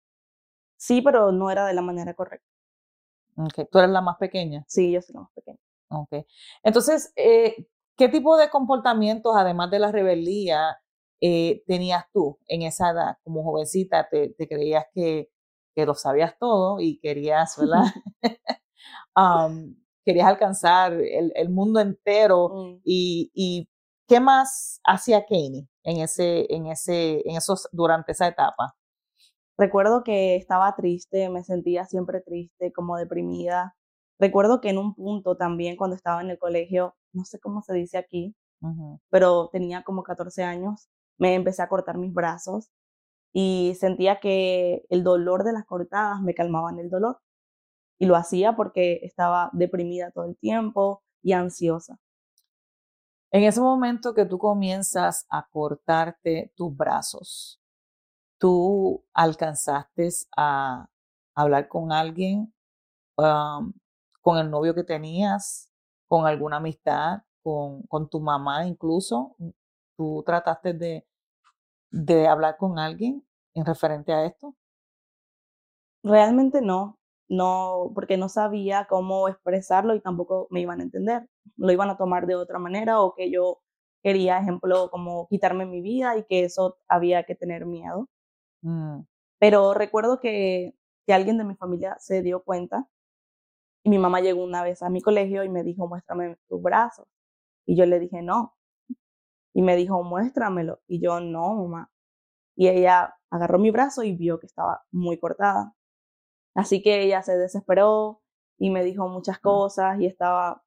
Sí, 0.76 1.02
pero 1.02 1.32
no 1.32 1.50
era 1.50 1.66
de 1.66 1.74
la 1.74 1.82
manera 1.82 2.14
correcta. 2.14 2.46
Ok. 3.38 3.70
¿Tú 3.72 3.80
eres 3.80 3.92
la 3.92 4.02
más 4.02 4.18
pequeña? 4.18 4.66
Sí, 4.68 4.92
yo 4.92 5.02
soy 5.02 5.14
la 5.14 5.22
más 5.22 5.32
pequeña. 5.34 5.58
Ok. 5.88 6.26
Entonces, 6.64 7.14
eh, 7.16 7.66
¿qué 7.96 8.10
tipo 8.10 8.36
de 8.36 8.50
comportamientos, 8.50 9.38
además 9.38 9.72
de 9.72 9.80
la 9.80 9.94
rebeldía, 9.94 10.78
eh, 11.22 11.64
tenías 11.66 12.04
tú 12.12 12.38
en 12.48 12.64
esa 12.64 12.90
edad 12.90 13.18
como 13.24 13.42
jovencita? 13.42 14.10
¿Te, 14.10 14.36
creías 14.36 14.84
que, 14.94 15.30
que 15.74 15.86
lo 15.86 15.94
sabías 15.94 16.38
todo 16.38 16.82
y 16.82 17.00
querías, 17.00 17.56
¿verdad? 17.58 17.84
querías 20.04 20.28
alcanzar 20.28 20.94
el, 20.94 21.50
mundo 21.50 21.80
entero 21.80 22.50
mm. 22.50 22.82
y, 22.84 23.70
¿qué 24.08 24.20
más 24.20 24.80
hacía 24.86 25.26
Kanye 25.26 25.68
en 25.84 25.98
ese, 26.02 26.54
en 26.54 26.68
ese, 26.68 27.28
en 27.28 27.38
esos, 27.38 27.68
durante 27.72 28.12
esa 28.12 28.28
etapa? 28.28 28.76
Recuerdo 29.58 30.04
que 30.04 30.36
estaba 30.36 30.76
triste, 30.76 31.30
me 31.30 31.44
sentía 31.44 31.86
siempre 31.86 32.22
triste, 32.22 32.74
como 32.74 32.98
deprimida. 32.98 33.76
Recuerdo 34.20 34.62
que 34.62 34.70
en 34.70 34.78
un 34.78 34.96
punto 34.96 35.38
también 35.38 35.78
cuando 35.78 35.96
estaba 35.96 36.22
en 36.22 36.30
el 36.30 36.40
colegio, 36.40 36.96
no 37.14 37.26
sé 37.26 37.40
cómo 37.40 37.62
se 37.62 37.74
dice 37.74 37.98
aquí, 37.98 38.36
pero 39.10 39.50
tenía 39.52 39.84
como 39.84 40.04
14 40.04 40.44
años, 40.44 40.90
me 41.18 41.36
empecé 41.36 41.62
a 41.62 41.70
cortar 41.70 41.98
mis 41.98 42.14
brazos 42.14 42.72
y 43.34 43.76
sentía 43.80 44.20
que 44.20 44.86
el 44.90 45.04
dolor 45.04 45.44
de 45.44 45.54
las 45.54 45.66
cortadas 45.66 46.22
me 46.22 46.34
calmaban 46.34 46.80
el 46.80 46.90
dolor. 46.90 47.20
Y 48.00 48.06
lo 48.06 48.16
hacía 48.16 48.56
porque 48.56 49.00
estaba 49.04 49.50
deprimida 49.54 50.12
todo 50.12 50.26
el 50.26 50.38
tiempo 50.38 51.04
y 51.22 51.34
ansiosa. 51.34 52.00
En 53.34 53.44
ese 53.46 53.60
momento 53.62 54.14
que 54.14 54.26
tú 54.26 54.38
comienzas 54.38 55.26
a 55.28 55.48
cortarte 55.50 56.54
tus 56.56 56.78
brazos, 56.78 57.60
tú 58.38 59.04
alcanzaste 59.12 60.08
a 60.38 60.88
hablar 61.34 61.68
con 61.68 61.92
alguien, 61.92 62.54
con 63.16 64.38
el 64.38 64.52
novio 64.52 64.76
que 64.76 64.84
tenías, 64.84 65.68
con 66.08 66.28
alguna 66.28 66.58
amistad, 66.58 67.24
con, 67.42 67.82
con 67.88 68.08
tu 68.08 68.20
mamá 68.20 68.68
incluso. 68.68 69.36
¿Tú 69.98 70.22
trataste 70.24 70.76
de, 70.76 71.08
de 71.90 72.28
hablar 72.28 72.56
con 72.58 72.78
alguien 72.78 73.28
en 73.56 73.66
referente 73.66 74.14
a 74.14 74.26
esto? 74.26 74.56
Realmente 76.04 76.62
no, 76.62 77.00
no, 77.30 77.92
porque 77.96 78.18
no 78.18 78.30
sabía 78.30 78.86
cómo 78.90 79.28
expresarlo 79.28 79.96
y 79.96 80.02
tampoco 80.02 80.48
me 80.52 80.62
iban 80.62 80.80
a 80.82 80.84
entender. 80.84 81.28
Lo 81.58 81.72
iban 81.72 81.90
a 81.90 81.98
tomar 81.98 82.28
de 82.28 82.36
otra 82.36 82.60
manera 82.60 83.02
o 83.02 83.16
que 83.16 83.32
yo 83.32 83.62
quería, 84.04 84.40
ejemplo, 84.40 84.90
como 84.92 85.28
quitarme 85.30 85.66
mi 85.66 85.82
vida 85.82 86.18
y 86.18 86.26
que 86.26 86.44
eso 86.44 86.78
había 86.88 87.24
que 87.24 87.36
tener 87.36 87.66
miedo. 87.66 88.10
Mm. 88.62 89.02
Pero 89.40 89.74
recuerdo 89.74 90.20
que, 90.20 90.76
que 91.06 91.14
alguien 91.14 91.38
de 91.38 91.46
mi 91.46 91.56
familia 91.56 91.98
se 92.00 92.22
dio 92.22 92.44
cuenta 92.44 92.88
y 93.84 93.90
mi 93.90 94.00
mamá 94.00 94.22
llegó 94.22 94.44
una 94.44 94.64
vez 94.64 94.82
a 94.82 94.90
mi 94.90 95.02
colegio 95.02 95.44
y 95.44 95.50
me 95.50 95.64
dijo, 95.64 95.88
muéstrame 95.88 96.38
tus 96.48 96.62
brazos. 96.62 97.08
Y 97.66 97.76
yo 97.78 97.86
le 97.86 98.00
dije, 98.00 98.22
no. 98.22 98.56
Y 99.54 99.62
me 99.62 99.76
dijo, 99.76 100.04
muéstramelo. 100.04 100.82
Y 100.88 101.02
yo, 101.02 101.20
no, 101.20 101.56
mamá. 101.56 101.92
Y 102.56 102.70
ella 102.70 103.16
agarró 103.30 103.60
mi 103.60 103.72
brazo 103.72 104.04
y 104.04 104.16
vio 104.16 104.40
que 104.40 104.48
estaba 104.48 104.84
muy 104.92 105.20
cortada. 105.20 105.74
Así 106.56 106.82
que 106.82 107.04
ella 107.04 107.22
se 107.24 107.38
desesperó 107.38 108.22
y 108.58 108.70
me 108.70 108.84
dijo 108.84 109.08
muchas 109.08 109.40
cosas 109.40 110.00
y 110.00 110.06
estaba 110.06 110.64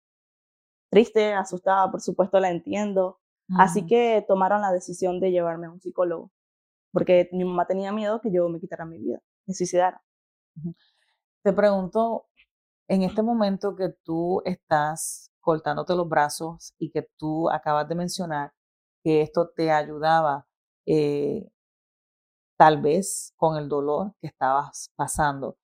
triste, 0.90 1.32
asustada, 1.32 1.90
por 1.90 2.00
supuesto 2.00 2.40
la 2.40 2.50
entiendo. 2.50 3.20
Así 3.58 3.86
que 3.86 4.24
tomaron 4.26 4.60
la 4.60 4.72
decisión 4.72 5.20
de 5.20 5.30
llevarme 5.30 5.66
a 5.66 5.70
un 5.70 5.80
psicólogo, 5.80 6.32
porque 6.92 7.28
mi 7.32 7.44
mamá 7.44 7.66
tenía 7.66 7.92
miedo 7.92 8.20
que 8.20 8.32
yo 8.32 8.48
me 8.48 8.58
quitara 8.58 8.84
mi 8.84 8.98
vida, 8.98 9.20
me 9.46 9.54
suicidara. 9.54 10.02
Te 11.44 11.52
pregunto, 11.52 12.26
en 12.88 13.02
este 13.02 13.22
momento 13.22 13.76
que 13.76 13.90
tú 14.02 14.42
estás 14.44 15.30
cortándote 15.40 15.94
los 15.94 16.08
brazos 16.08 16.74
y 16.76 16.90
que 16.90 17.08
tú 17.16 17.48
acabas 17.50 17.88
de 17.88 17.94
mencionar 17.94 18.52
que 19.04 19.22
esto 19.22 19.48
te 19.54 19.70
ayudaba 19.70 20.44
eh, 20.86 21.48
tal 22.56 22.80
vez 22.80 23.32
con 23.36 23.56
el 23.56 23.68
dolor 23.68 24.12
que 24.20 24.26
estabas 24.26 24.90
pasando. 24.96 25.56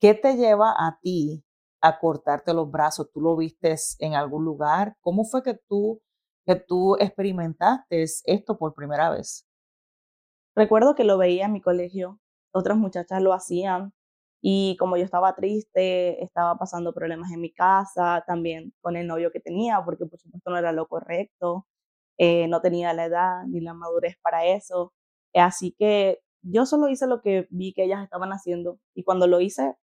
¿Qué 0.00 0.14
te 0.14 0.36
lleva 0.36 0.70
a 0.78 0.98
ti 1.02 1.44
a 1.82 1.98
cortarte 1.98 2.54
los 2.54 2.70
brazos? 2.70 3.10
¿Tú 3.12 3.20
lo 3.20 3.36
viste 3.36 3.74
en 3.98 4.14
algún 4.14 4.46
lugar? 4.46 4.96
¿Cómo 5.02 5.24
fue 5.24 5.42
que 5.42 5.58
tú, 5.68 6.00
que 6.46 6.56
tú 6.56 6.96
experimentaste 6.98 8.04
esto 8.24 8.56
por 8.56 8.74
primera 8.74 9.10
vez? 9.10 9.46
Recuerdo 10.56 10.94
que 10.94 11.04
lo 11.04 11.18
veía 11.18 11.44
en 11.46 11.52
mi 11.52 11.60
colegio, 11.60 12.18
otras 12.52 12.78
muchachas 12.78 13.20
lo 13.22 13.34
hacían 13.34 13.92
y 14.40 14.76
como 14.78 14.96
yo 14.96 15.04
estaba 15.04 15.34
triste, 15.34 16.22
estaba 16.24 16.56
pasando 16.56 16.94
problemas 16.94 17.30
en 17.32 17.42
mi 17.42 17.52
casa, 17.52 18.24
también 18.26 18.72
con 18.80 18.96
el 18.96 19.06
novio 19.06 19.30
que 19.30 19.40
tenía, 19.40 19.82
porque 19.84 20.06
por 20.06 20.18
supuesto 20.18 20.50
no 20.50 20.56
era 20.56 20.72
lo 20.72 20.88
correcto, 20.88 21.66
eh, 22.18 22.48
no 22.48 22.62
tenía 22.62 22.94
la 22.94 23.04
edad 23.04 23.44
ni 23.48 23.60
la 23.60 23.74
madurez 23.74 24.16
para 24.22 24.46
eso. 24.46 24.94
Así 25.34 25.74
que 25.78 26.20
yo 26.42 26.66
solo 26.66 26.88
hice 26.88 27.06
lo 27.06 27.20
que 27.20 27.46
vi 27.50 27.74
que 27.74 27.84
ellas 27.84 28.02
estaban 28.02 28.30
haciendo 28.32 28.78
y 28.94 29.04
cuando 29.04 29.26
lo 29.26 29.40
hice, 29.40 29.74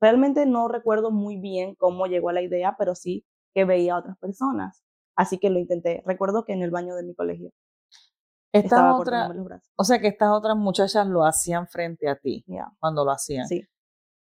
realmente 0.00 0.46
no 0.46 0.68
recuerdo 0.68 1.10
muy 1.10 1.36
bien 1.36 1.74
cómo 1.76 2.06
llegó 2.06 2.30
a 2.30 2.32
la 2.32 2.42
idea, 2.42 2.76
pero 2.78 2.94
sí 2.94 3.24
que 3.54 3.64
veía 3.64 3.94
a 3.94 3.98
otras 3.98 4.18
personas. 4.18 4.82
Así 5.16 5.38
que 5.38 5.50
lo 5.50 5.58
intenté. 5.58 6.02
Recuerdo 6.06 6.44
que 6.44 6.52
en 6.52 6.62
el 6.62 6.70
baño 6.70 6.94
de 6.94 7.02
mi 7.02 7.14
colegio. 7.14 7.50
Esta 8.52 8.96
otra, 8.96 9.32
o 9.76 9.84
sea 9.84 10.00
que 10.00 10.08
estas 10.08 10.30
otras 10.30 10.56
muchachas 10.56 11.06
lo 11.06 11.24
hacían 11.24 11.68
frente 11.68 12.08
a 12.08 12.16
ti 12.16 12.44
cuando 12.80 13.04
lo 13.04 13.12
hacían. 13.12 13.46
Sí. 13.46 13.62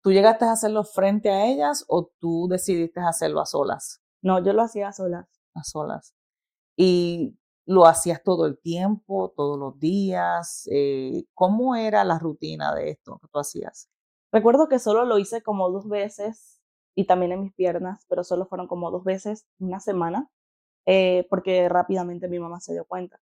¿Tú 0.02 0.12
llegaste 0.12 0.46
a 0.46 0.52
hacerlo 0.52 0.84
frente 0.84 1.30
a 1.30 1.46
ellas 1.46 1.86
o 1.88 2.12
tú 2.20 2.48
decidiste 2.50 3.00
hacerlo 3.00 3.40
a 3.40 3.46
solas? 3.46 4.02
No, 4.22 4.44
yo 4.44 4.52
lo 4.52 4.64
hacía 4.64 4.90
a 4.90 4.94
solas. 4.94 5.26
A 5.54 5.64
solas. 5.64 6.14
Y 6.76 7.40
¿Lo 7.70 7.86
hacías 7.86 8.24
todo 8.24 8.48
el 8.48 8.58
tiempo, 8.58 9.32
todos 9.38 9.60
los 9.60 9.78
días? 9.80 10.68
Eh, 10.72 11.26
¿Cómo 11.36 11.76
era 11.76 12.04
la 12.04 12.18
rutina 12.18 12.74
de 12.74 12.90
esto 12.90 13.20
que 13.22 13.28
tú 13.32 13.38
hacías? 13.38 13.88
Recuerdo 14.31 14.67
que 14.67 14.79
solo 14.79 15.05
lo 15.05 15.17
hice 15.17 15.41
como 15.41 15.69
dos 15.69 15.88
veces 15.88 16.62
y 16.95 17.05
también 17.05 17.31
en 17.31 17.41
mis 17.41 17.53
piernas, 17.53 18.05
pero 18.09 18.24
solo 18.24 18.45
fueron 18.45 18.67
como 18.67 18.91
dos 18.91 19.03
veces 19.03 19.48
una 19.59 19.79
semana, 19.79 20.29
eh, 20.86 21.25
porque 21.29 21.67
rápidamente 21.69 22.27
mi 22.27 22.39
mamá 22.39 22.59
se 22.59 22.74
dio 22.74 22.86
cuenta. 22.86 23.19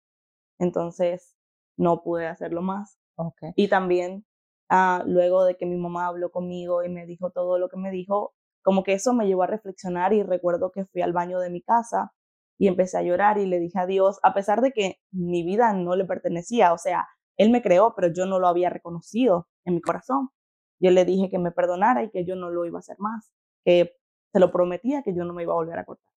Entonces 0.58 1.36
no 1.76 2.02
pude 2.02 2.26
hacerlo 2.26 2.62
más. 2.62 2.98
Okay. 3.16 3.52
Y 3.56 3.68
también 3.68 4.24
ah, 4.68 5.02
luego 5.06 5.44
de 5.44 5.56
que 5.56 5.66
mi 5.66 5.76
mamá 5.76 6.06
habló 6.06 6.30
conmigo 6.30 6.82
y 6.82 6.88
me 6.88 7.06
dijo 7.06 7.30
todo 7.30 7.58
lo 7.58 7.68
que 7.68 7.76
me 7.76 7.90
dijo, 7.90 8.34
como 8.62 8.82
que 8.82 8.94
eso 8.94 9.12
me 9.12 9.26
llevó 9.26 9.44
a 9.44 9.46
reflexionar 9.46 10.12
y 10.12 10.22
recuerdo 10.22 10.72
que 10.72 10.86
fui 10.86 11.02
al 11.02 11.12
baño 11.12 11.38
de 11.38 11.50
mi 11.50 11.62
casa 11.62 12.12
y 12.58 12.68
empecé 12.68 12.98
a 12.98 13.02
llorar 13.02 13.38
y 13.38 13.46
le 13.46 13.60
dije 13.60 13.78
a 13.78 13.86
Dios, 13.86 14.18
a 14.22 14.34
pesar 14.34 14.60
de 14.60 14.72
que 14.72 14.98
mi 15.12 15.44
vida 15.44 15.72
no 15.72 15.94
le 15.94 16.04
pertenecía, 16.04 16.72
o 16.72 16.78
sea, 16.78 17.06
Él 17.36 17.50
me 17.50 17.62
creó, 17.62 17.94
pero 17.94 18.08
yo 18.12 18.26
no 18.26 18.38
lo 18.40 18.48
había 18.48 18.70
reconocido 18.70 19.46
en 19.64 19.74
mi 19.74 19.80
corazón. 19.80 20.30
Yo 20.78 20.90
le 20.90 21.04
dije 21.04 21.30
que 21.30 21.38
me 21.38 21.50
perdonara 21.50 22.02
y 22.02 22.10
que 22.10 22.24
yo 22.24 22.36
no 22.36 22.50
lo 22.50 22.64
iba 22.64 22.78
a 22.78 22.80
hacer 22.80 22.98
más, 22.98 23.32
que 23.64 23.96
se 24.32 24.40
lo 24.40 24.50
prometía 24.52 25.02
que 25.02 25.14
yo 25.14 25.24
no 25.24 25.32
me 25.32 25.42
iba 25.42 25.52
a 25.52 25.56
volver 25.56 25.78
a 25.78 25.84
cortar. 25.84 26.12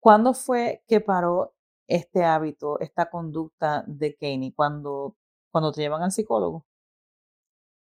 ¿Cuándo 0.00 0.34
fue 0.34 0.82
que 0.86 1.00
paró 1.00 1.54
este 1.88 2.24
hábito, 2.24 2.78
esta 2.80 3.10
conducta 3.10 3.84
de 3.86 4.14
Kenny? 4.16 4.52
¿Cuando, 4.52 5.16
cuando 5.50 5.72
te 5.72 5.82
llevan 5.82 6.02
al 6.02 6.12
psicólogo? 6.12 6.64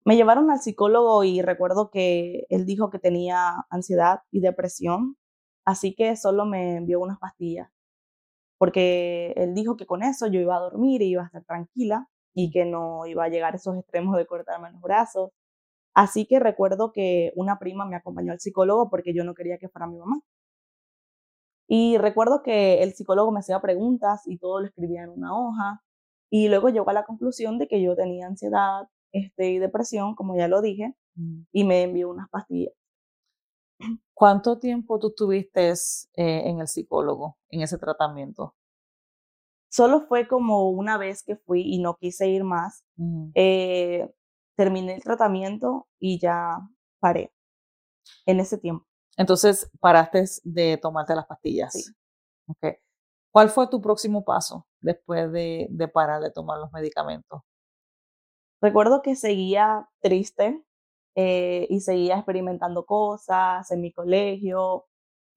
Me 0.05 0.15
llevaron 0.15 0.49
al 0.49 0.59
psicólogo 0.59 1.23
y 1.23 1.41
recuerdo 1.41 1.91
que 1.91 2.45
él 2.49 2.65
dijo 2.65 2.89
que 2.89 2.99
tenía 2.99 3.65
ansiedad 3.69 4.21
y 4.31 4.39
depresión 4.39 5.17
Así 5.69 5.93
que 5.93 6.15
solo 6.15 6.45
me 6.47 6.77
envió 6.77 6.99
unas 6.99 7.19
pastillas, 7.19 7.69
porque 8.57 9.33
él 9.37 9.53
dijo 9.53 9.77
que 9.77 9.85
con 9.85 10.01
eso 10.01 10.25
yo 10.25 10.39
iba 10.39 10.55
a 10.55 10.59
dormir 10.59 11.03
y 11.03 11.09
iba 11.11 11.21
a 11.21 11.25
estar 11.27 11.43
tranquila 11.43 12.09
y 12.33 12.51
que 12.51 12.65
no 12.65 13.05
iba 13.07 13.25
a 13.25 13.29
llegar 13.29 13.53
a 13.53 13.57
esos 13.57 13.77
extremos 13.77 14.15
de 14.17 14.25
cortarme 14.25 14.71
los 14.71 14.81
brazos. 14.81 15.31
Así 15.93 16.25
que 16.25 16.39
recuerdo 16.39 16.91
que 16.91 17.31
una 17.35 17.59
prima 17.59 17.85
me 17.85 17.95
acompañó 17.95 18.31
al 18.31 18.39
psicólogo 18.39 18.89
porque 18.89 19.13
yo 19.13 19.23
no 19.23 19.33
quería 19.33 19.57
que 19.57 19.69
fuera 19.69 19.87
mi 19.87 19.97
mamá. 19.97 20.21
Y 21.67 21.97
recuerdo 21.97 22.41
que 22.41 22.81
el 22.81 22.93
psicólogo 22.93 23.31
me 23.31 23.39
hacía 23.39 23.59
preguntas 23.61 24.23
y 24.25 24.37
todo 24.37 24.59
lo 24.59 24.67
escribía 24.67 25.03
en 25.03 25.11
una 25.11 25.37
hoja. 25.37 25.83
Y 26.31 26.49
luego 26.49 26.69
llegó 26.69 26.89
a 26.89 26.93
la 26.93 27.05
conclusión 27.05 27.57
de 27.59 27.67
que 27.67 27.81
yo 27.81 27.95
tenía 27.95 28.27
ansiedad 28.27 28.87
este, 29.11 29.51
y 29.51 29.59
depresión, 29.59 30.15
como 30.15 30.35
ya 30.35 30.47
lo 30.47 30.61
dije, 30.61 30.95
mm. 31.15 31.41
y 31.51 31.63
me 31.63 31.83
envió 31.83 32.09
unas 32.09 32.29
pastillas. 32.29 32.73
¿Cuánto 34.13 34.59
tiempo 34.59 34.99
tú 34.99 35.09
estuviste 35.09 35.69
eh, 35.69 36.49
en 36.49 36.59
el 36.59 36.67
psicólogo, 36.67 37.37
en 37.49 37.61
ese 37.61 37.77
tratamiento? 37.77 38.55
Solo 39.69 40.01
fue 40.07 40.27
como 40.27 40.69
una 40.69 40.97
vez 40.97 41.23
que 41.23 41.35
fui 41.35 41.61
y 41.61 41.79
no 41.79 41.95
quise 41.95 42.27
ir 42.27 42.43
más. 42.43 42.83
Eh, 43.35 44.09
terminé 44.55 44.95
el 44.95 45.03
tratamiento 45.03 45.87
y 45.99 46.19
ya 46.19 46.57
paré 46.99 47.31
en 48.25 48.39
ese 48.39 48.57
tiempo. 48.57 48.85
Entonces, 49.15 49.69
paraste 49.79 50.25
de 50.43 50.77
tomarte 50.77 51.15
las 51.15 51.27
pastillas. 51.27 51.73
Sí. 51.73 51.83
Okay. 52.47 52.77
¿Cuál 53.31 53.49
fue 53.49 53.67
tu 53.67 53.79
próximo 53.79 54.23
paso 54.25 54.67
después 54.81 55.31
de, 55.31 55.67
de 55.69 55.87
parar 55.87 56.21
de 56.21 56.31
tomar 56.31 56.57
los 56.57 56.71
medicamentos? 56.71 57.41
Recuerdo 58.61 59.01
que 59.01 59.15
seguía 59.15 59.87
triste, 60.01 60.63
eh, 61.21 61.67
y 61.69 61.81
seguía 61.81 62.15
experimentando 62.15 62.85
cosas 62.85 63.69
en 63.71 63.81
mi 63.81 63.91
colegio. 63.91 64.85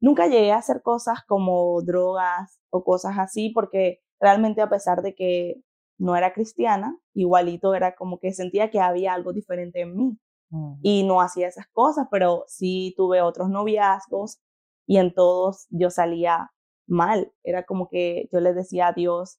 Nunca 0.01 0.29
llegué 0.29 0.53
a 0.53 0.59
hacer 0.59 0.81
cosas 0.81 1.25
como 1.27 1.81
drogas 1.83 2.61
o 2.71 2.85
cosas 2.85 3.19
así 3.19 3.51
porque 3.51 4.01
realmente 4.23 4.63
a 4.63 4.71
pesar 4.71 5.03
de 5.03 5.15
que 5.15 5.57
no 5.99 6.17
era 6.17 6.33
cristiana, 6.33 6.97
igualito 7.13 7.75
era 7.75 7.95
como 7.95 8.19
que 8.19 8.33
sentía 8.33 8.71
que 8.71 8.81
había 8.81 9.13
algo 9.13 9.33
diferente 9.33 9.83
en 9.83 9.97
mí. 9.97 10.19
Y 10.83 11.03
no 11.05 11.23
hacía 11.23 11.49
esas 11.49 11.67
cosas, 11.73 12.09
pero 12.11 12.45
sí 12.47 12.93
tuve 12.95 13.23
otros 13.23 13.49
noviazgos 13.49 14.39
y 14.87 14.99
en 14.99 15.15
todos 15.15 15.67
yo 15.71 15.89
salía 15.89 16.53
mal. 16.87 17.33
Era 17.43 17.65
como 17.65 17.89
que 17.89 18.29
yo 18.31 18.41
le 18.41 18.53
decía 18.53 18.89
a 18.89 18.93
Dios 18.93 19.39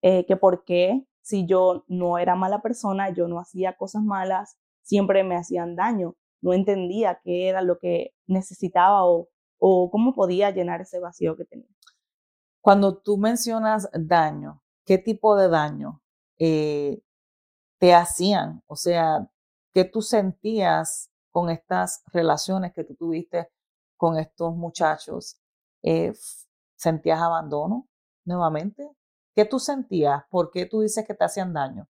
eh, 0.00 0.24
que 0.24 0.36
por 0.36 0.64
qué 0.64 1.04
si 1.20 1.46
yo 1.46 1.84
no 1.88 2.16
era 2.16 2.36
mala 2.36 2.62
persona, 2.62 3.10
yo 3.10 3.28
no 3.28 3.38
hacía 3.38 3.76
cosas 3.76 4.02
malas, 4.02 4.56
siempre 4.82 5.24
me 5.24 5.36
hacían 5.36 5.76
daño. 5.76 6.14
No 6.40 6.54
entendía 6.54 7.20
qué 7.22 7.48
era 7.48 7.60
lo 7.60 7.78
que 7.78 8.14
necesitaba 8.26 9.04
o, 9.04 9.28
o 9.58 9.90
cómo 9.90 10.14
podía 10.14 10.52
llenar 10.52 10.80
ese 10.80 11.00
vacío 11.00 11.36
que 11.36 11.44
tenía. 11.44 11.75
Cuando 12.66 12.96
tú 12.96 13.16
mencionas 13.16 13.88
daño, 13.92 14.60
¿qué 14.84 14.98
tipo 14.98 15.36
de 15.36 15.48
daño 15.48 16.02
eh, 16.36 17.00
te 17.78 17.94
hacían? 17.94 18.64
O 18.66 18.74
sea, 18.74 19.30
¿qué 19.72 19.84
tú 19.84 20.02
sentías 20.02 21.12
con 21.30 21.48
estas 21.48 22.02
relaciones 22.06 22.72
que 22.72 22.82
tú 22.82 22.96
tuviste 22.96 23.48
con 23.96 24.18
estos 24.18 24.56
muchachos? 24.56 25.38
Eh, 25.84 26.12
¿Sentías 26.74 27.20
abandono 27.20 27.86
nuevamente? 28.24 28.90
¿Qué 29.36 29.44
tú 29.44 29.60
sentías? 29.60 30.24
¿Por 30.28 30.50
qué 30.50 30.66
tú 30.66 30.80
dices 30.80 31.06
que 31.06 31.14
te 31.14 31.24
hacían 31.24 31.52
daño? 31.52 31.86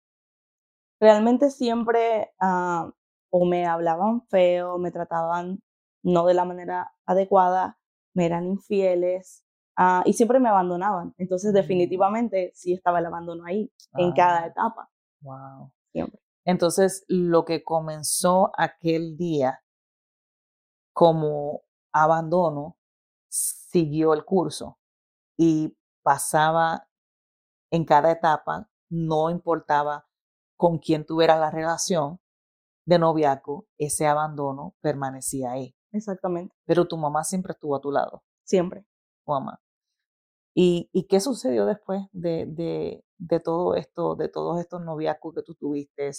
Realmente 0.99 1.51
siempre 1.51 2.33
ah, 2.39 2.91
o 3.29 3.45
me 3.45 3.67
hablaban 3.67 4.25
feo, 4.25 4.79
me 4.79 4.89
trataban 4.89 5.59
no 6.01 6.25
de 6.25 6.33
la 6.33 6.45
manera 6.45 6.95
adecuada, 7.05 7.77
me 8.15 8.25
eran 8.25 8.47
infieles 8.47 9.42
ah, 9.77 10.03
y 10.05 10.13
siempre 10.13 10.39
me 10.39 10.49
abandonaban. 10.49 11.13
Entonces, 11.17 11.51
mm. 11.51 11.55
definitivamente 11.55 12.51
sí 12.55 12.73
estaba 12.73 12.99
el 12.99 13.05
abandono 13.05 13.45
ahí, 13.45 13.71
en 13.95 14.11
cada 14.13 14.43
ah. 14.43 14.47
etapa. 14.47 14.89
Wow. 15.21 15.71
Siempre. 15.91 16.19
Entonces, 16.45 17.05
lo 17.07 17.45
que 17.45 17.63
comenzó 17.63 18.51
aquel 18.57 19.15
día 19.15 19.63
como 20.93 21.61
abandono 21.91 22.77
siguió 23.29 24.13
el 24.13 24.25
curso 24.25 24.77
y 25.37 25.75
pasaba 26.03 26.87
en 27.71 27.85
cada 27.85 28.11
etapa, 28.11 28.69
no 28.89 29.29
importaba 29.29 30.05
con 30.57 30.77
quién 30.77 31.05
tuviera 31.05 31.37
la 31.37 31.49
relación 31.49 32.19
de 32.85 32.99
noviazgo, 32.99 33.65
ese 33.77 34.05
abandono 34.05 34.75
permanecía 34.81 35.51
ahí. 35.51 35.75
Exactamente. 35.91 36.55
Pero 36.65 36.87
tu 36.87 36.97
mamá 36.97 37.23
siempre 37.23 37.53
estuvo 37.53 37.75
a 37.75 37.81
tu 37.81 37.91
lado. 37.91 38.23
Siempre. 38.43 38.85
Mamá. 39.25 39.59
¿Y, 40.55 40.89
y 40.93 41.07
qué 41.07 41.19
sucedió 41.19 41.65
después 41.65 42.03
de, 42.11 42.45
de, 42.45 43.03
de, 43.17 43.39
todo 43.39 43.75
esto, 43.75 44.15
de 44.15 44.29
todos 44.29 44.59
estos 44.59 44.81
noviazgos 44.81 45.33
que 45.33 45.41
tú 45.41 45.55
tuviste? 45.55 46.11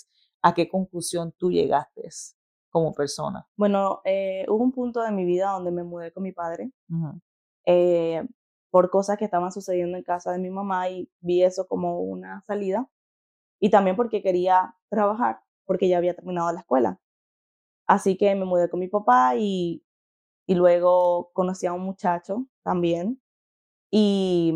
¿A 0.43 0.55
qué 0.55 0.69
conclusión 0.69 1.33
tú 1.38 1.50
llegaste 1.50 2.09
como 2.71 2.93
persona? 2.93 3.47
Bueno, 3.57 4.00
eh, 4.05 4.45
hubo 4.49 4.64
un 4.64 4.73
punto 4.73 5.03
de 5.03 5.12
mi 5.12 5.25
vida 5.25 5.53
donde 5.53 5.71
me 5.71 5.85
mudé 5.85 6.13
con 6.13 6.25
mi 6.25 6.32
padre 6.32 6.73
eh, 7.67 8.26
por 8.71 8.91
cosas 8.91 9.17
que 9.17 9.25
estaban 9.25 9.52
sucediendo 9.52 9.97
en 9.97 10.02
casa 10.02 10.32
de 10.32 10.39
mi 10.39 10.50
mamá 10.50 10.89
y 10.89 11.08
vi 11.21 11.45
eso 11.45 11.67
como 11.69 12.00
una 12.00 12.43
salida. 12.47 12.89
Y 13.61 13.71
también 13.71 13.95
porque 13.95 14.21
quería 14.21 14.76
trabajar, 14.91 15.41
porque 15.65 15.89
ya 15.89 15.99
había 15.99 16.15
terminado 16.15 16.52
la 16.52 16.61
escuela. 16.61 17.00
Así 17.87 18.17
que 18.17 18.35
me 18.35 18.45
mudé 18.45 18.69
con 18.69 18.80
mi 18.80 18.89
papá 18.89 19.37
y, 19.37 19.85
y 20.47 20.54
luego 20.54 21.30
conocí 21.32 21.67
a 21.67 21.73
un 21.73 21.82
muchacho 21.82 22.47
también. 22.63 23.23
Y, 23.97 24.52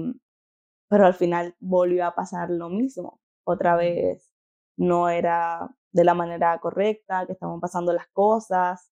pero 0.88 1.07
al 1.07 1.14
final 1.14 1.55
volvió 1.61 2.07
a 2.07 2.14
pasar 2.16 2.51
lo 2.51 2.70
mismo. 2.70 3.20
Otra 3.44 3.77
vez 3.77 4.33
no 4.77 5.09
era 5.09 5.70
de 5.92 6.05
la 6.05 6.14
manera 6.14 6.59
correcta, 6.61 7.24
que 7.27 7.35
estaban 7.35 7.61
pasando 7.61 7.92
las 7.92 8.09
cosas. 8.09 8.90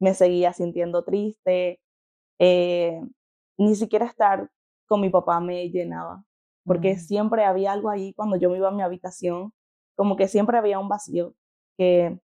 Me 0.00 0.14
seguía 0.14 0.52
sintiendo 0.52 1.04
triste. 1.04 1.80
Eh, 2.40 3.00
ni 3.58 3.76
siquiera 3.76 4.06
estar 4.06 4.50
con 4.88 5.00
mi 5.00 5.10
papá 5.10 5.40
me 5.40 5.70
llenaba, 5.70 6.24
porque 6.64 6.98
siempre 6.98 7.44
había 7.44 7.72
algo 7.72 7.90
ahí 7.90 8.14
cuando 8.14 8.36
yo 8.36 8.50
me 8.50 8.58
iba 8.58 8.68
a 8.68 8.72
mi 8.72 8.82
habitación, 8.82 9.52
como 9.96 10.16
que 10.16 10.28
siempre 10.28 10.58
había 10.58 10.80
un 10.80 10.88
vacío 10.88 11.34
que 11.78 12.20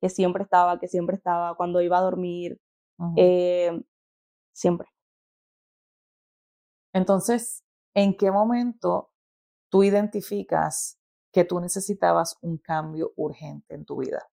que 0.00 0.08
siempre 0.10 0.42
estaba, 0.44 0.78
que 0.78 0.88
siempre 0.88 1.16
estaba, 1.16 1.56
cuando 1.56 1.80
iba 1.80 1.98
a 1.98 2.02
dormir, 2.02 2.58
eh, 3.16 3.80
siempre. 4.52 4.88
Entonces, 6.94 7.64
¿en 7.92 8.16
qué 8.16 8.30
momento 8.30 9.10
tú 9.68 9.82
identificas 9.82 10.98
que 11.32 11.44
tú 11.44 11.60
necesitabas 11.60 12.36
un 12.40 12.56
cambio 12.56 13.12
urgente 13.16 13.74
en 13.74 13.84
tu 13.84 13.96
vida? 13.98 14.30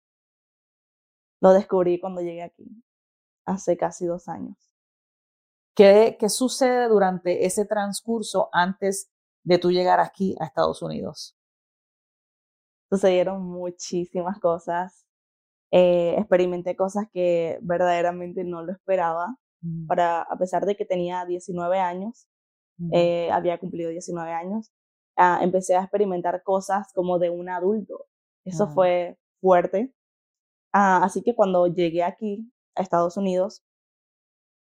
Lo 1.40 1.52
descubrí 1.52 2.00
cuando 2.00 2.20
llegué 2.20 2.42
aquí, 2.42 2.82
hace 3.46 3.76
casi 3.76 4.06
dos 4.06 4.28
años. 4.28 4.56
¿Qué, 5.76 6.16
qué 6.18 6.28
sucede 6.28 6.88
durante 6.88 7.46
ese 7.46 7.64
transcurso 7.64 8.48
antes 8.52 9.08
de 9.44 9.58
tú 9.58 9.70
llegar 9.70 10.00
aquí 10.00 10.34
a 10.40 10.46
Estados 10.46 10.82
Unidos? 10.82 11.36
Sucedieron 12.90 13.44
muchísimas 13.44 14.40
cosas. 14.40 15.06
Eh, 15.70 16.16
experimenté 16.18 16.74
cosas 16.74 17.06
que 17.12 17.60
verdaderamente 17.62 18.42
no 18.42 18.64
lo 18.64 18.72
esperaba. 18.72 19.36
Mm. 19.60 19.86
Para, 19.86 20.22
a 20.22 20.36
pesar 20.36 20.66
de 20.66 20.76
que 20.76 20.84
tenía 20.84 21.24
19 21.24 21.78
años, 21.78 22.26
eh, 22.92 23.30
había 23.30 23.58
cumplido 23.58 23.90
19 23.90 24.32
años, 24.32 24.72
ah, 25.16 25.40
empecé 25.42 25.76
a 25.76 25.82
experimentar 25.82 26.42
cosas 26.42 26.92
como 26.94 27.18
de 27.18 27.30
un 27.30 27.48
adulto. 27.48 28.06
Eso 28.44 28.64
ah. 28.64 28.72
fue 28.74 29.18
fuerte. 29.40 29.92
Ah, 30.72 31.00
así 31.04 31.22
que 31.22 31.34
cuando 31.34 31.66
llegué 31.66 32.02
aquí, 32.02 32.50
a 32.76 32.82
Estados 32.82 33.16
Unidos, 33.16 33.64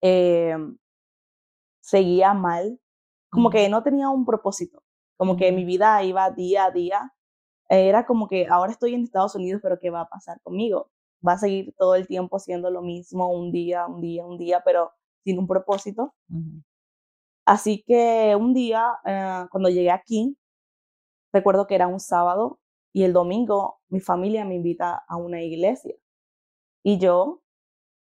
em, 0.01 0.77
seguía 1.81 2.33
mal, 2.33 2.79
como 3.31 3.49
que 3.49 3.67
no 3.69 3.83
tenía 3.83 4.09
un 4.09 4.25
propósito, 4.25 4.83
como 5.17 5.37
que 5.37 5.51
mi 5.51 5.65
vida 5.65 6.03
iba 6.03 6.29
día 6.31 6.65
a 6.65 6.71
día. 6.71 7.13
Era 7.69 8.05
como 8.05 8.27
que 8.27 8.47
ahora 8.47 8.71
estoy 8.71 8.93
en 8.93 9.03
Estados 9.03 9.35
Unidos, 9.35 9.61
pero 9.63 9.79
¿qué 9.79 9.89
va 9.89 10.01
a 10.01 10.09
pasar 10.09 10.39
conmigo? 10.41 10.91
va 11.25 11.33
a 11.33 11.37
seguir 11.37 11.73
todo 11.77 11.95
el 11.95 12.07
tiempo 12.07 12.39
siendo 12.39 12.69
lo 12.69 12.81
mismo, 12.81 13.31
un 13.31 13.51
día, 13.51 13.87
un 13.87 14.01
día, 14.01 14.25
un 14.25 14.37
día, 14.37 14.61
pero 14.63 14.91
sin 15.23 15.39
un 15.39 15.47
propósito. 15.47 16.13
Así 17.45 17.83
que 17.85 18.35
un 18.39 18.53
día, 18.53 18.99
eh, 19.05 19.45
cuando 19.51 19.69
llegué 19.69 19.91
aquí, 19.91 20.37
recuerdo 21.33 21.67
que 21.67 21.75
era 21.75 21.87
un 21.87 21.99
sábado 21.99 22.59
y 22.93 23.03
el 23.03 23.13
domingo 23.13 23.79
mi 23.89 23.99
familia 23.99 24.45
me 24.45 24.55
invita 24.55 25.03
a 25.07 25.17
una 25.17 25.41
iglesia. 25.43 25.95
Y 26.83 26.99
yo 26.99 27.41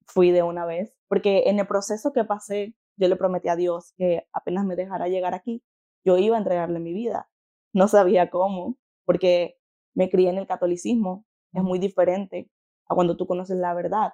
fui 0.08 0.32
de 0.32 0.44
una 0.44 0.66
vez, 0.66 0.94
porque 1.10 1.44
en 1.48 1.60
el 1.60 1.68
proceso 1.68 2.14
que 2.14 2.26
pasé, 2.26 2.76
yo 2.98 3.08
le 3.10 3.16
prometí 3.18 3.50
a 3.50 3.56
Dios 3.56 3.94
que 3.98 4.28
apenas 4.34 4.66
me 4.66 4.76
dejara 4.76 5.08
llegar 5.10 5.34
aquí, 5.36 5.64
yo 6.06 6.18
iba 6.18 6.36
a 6.38 6.40
entregarle 6.40 6.80
mi 6.80 6.94
vida. 6.94 7.30
No 7.74 7.88
sabía 7.88 8.30
cómo, 8.30 8.78
porque 9.06 9.58
me 9.96 10.10
crié 10.10 10.30
en 10.30 10.38
el 10.40 10.48
catolicismo, 10.48 11.26
es 11.54 11.64
muy 11.64 11.80
diferente 11.80 12.50
cuando 12.88 13.18
tú 13.18 13.28
conoces 13.28 13.58
la 13.58 13.74
verdad. 13.74 14.14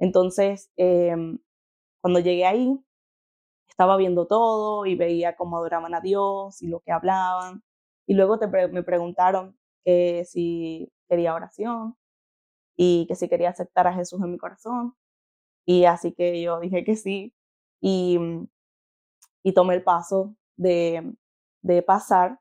Entonces, 0.00 0.70
em, 0.76 1.38
cuando 2.02 2.20
llegué 2.20 2.46
ahí, 2.46 2.78
estaba 3.74 3.96
viendo 3.96 4.26
todo 4.26 4.86
y 4.86 4.94
veía 4.96 5.36
cómo 5.36 5.58
adoraban 5.58 5.94
a 5.94 6.00
Dios 6.00 6.62
y 6.62 6.68
lo 6.68 6.80
que 6.80 6.92
hablaban. 6.92 7.62
Y 8.06 8.14
luego 8.14 8.38
me 8.72 8.82
preguntaron 8.84 9.58
que 9.84 10.24
si 10.26 10.92
quería 11.08 11.34
oración 11.34 11.96
y 12.76 13.06
que 13.08 13.16
si 13.16 13.28
quería 13.28 13.50
aceptar 13.50 13.86
a 13.88 13.94
Jesús 13.94 14.20
en 14.22 14.32
mi 14.32 14.38
corazón. 14.38 14.94
Y 15.66 15.86
así 15.86 16.12
que 16.14 16.42
yo 16.42 16.60
dije 16.60 16.84
que 16.84 16.96
sí. 16.96 17.34
Y, 17.80 18.18
y 19.42 19.52
tomé 19.52 19.74
el 19.74 19.84
paso 19.84 20.34
de, 20.56 21.14
de 21.62 21.82
pasar. 21.82 22.40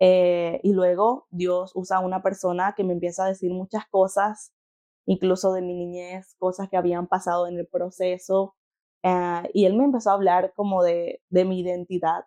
Eh, 0.00 0.60
y 0.62 0.72
luego 0.72 1.26
Dios 1.30 1.72
usa 1.74 1.98
a 1.98 2.00
una 2.00 2.22
persona 2.22 2.74
que 2.76 2.84
me 2.84 2.94
empieza 2.94 3.24
a 3.24 3.28
decir 3.28 3.52
muchas 3.52 3.86
cosas 3.88 4.52
incluso 5.06 5.52
de 5.52 5.62
mi 5.62 5.74
niñez, 5.74 6.36
cosas 6.38 6.68
que 6.70 6.76
habían 6.76 7.08
pasado 7.08 7.48
en 7.48 7.58
el 7.58 7.66
proceso. 7.66 8.54
Eh, 9.02 9.50
y 9.54 9.64
él 9.66 9.76
me 9.76 9.84
empezó 9.84 10.10
a 10.10 10.14
hablar 10.14 10.52
como 10.54 10.82
de, 10.82 11.22
de 11.30 11.44
mi 11.44 11.60
identidad, 11.60 12.24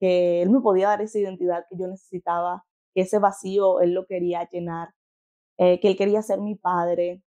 que 0.00 0.42
él 0.42 0.50
me 0.50 0.60
podía 0.60 0.88
dar 0.88 1.02
esa 1.02 1.18
identidad 1.18 1.64
que 1.70 1.76
yo 1.78 1.86
necesitaba, 1.86 2.64
que 2.94 3.02
ese 3.02 3.18
vacío 3.18 3.80
él 3.80 3.92
lo 3.92 4.06
quería 4.06 4.48
llenar, 4.50 4.90
eh, 5.58 5.80
que 5.80 5.88
él 5.88 5.96
quería 5.96 6.22
ser 6.22 6.40
mi 6.40 6.54
padre. 6.54 7.22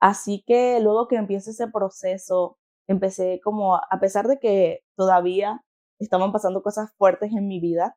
Así 0.00 0.44
que 0.46 0.80
luego 0.80 1.08
que 1.08 1.16
empiece 1.16 1.50
ese 1.50 1.68
proceso, 1.68 2.58
empecé 2.86 3.40
como, 3.42 3.76
a 3.76 3.98
pesar 4.00 4.28
de 4.28 4.38
que 4.38 4.84
todavía 4.96 5.64
estaban 5.98 6.32
pasando 6.32 6.62
cosas 6.62 6.92
fuertes 6.96 7.32
en 7.32 7.48
mi 7.48 7.60
vida, 7.60 7.96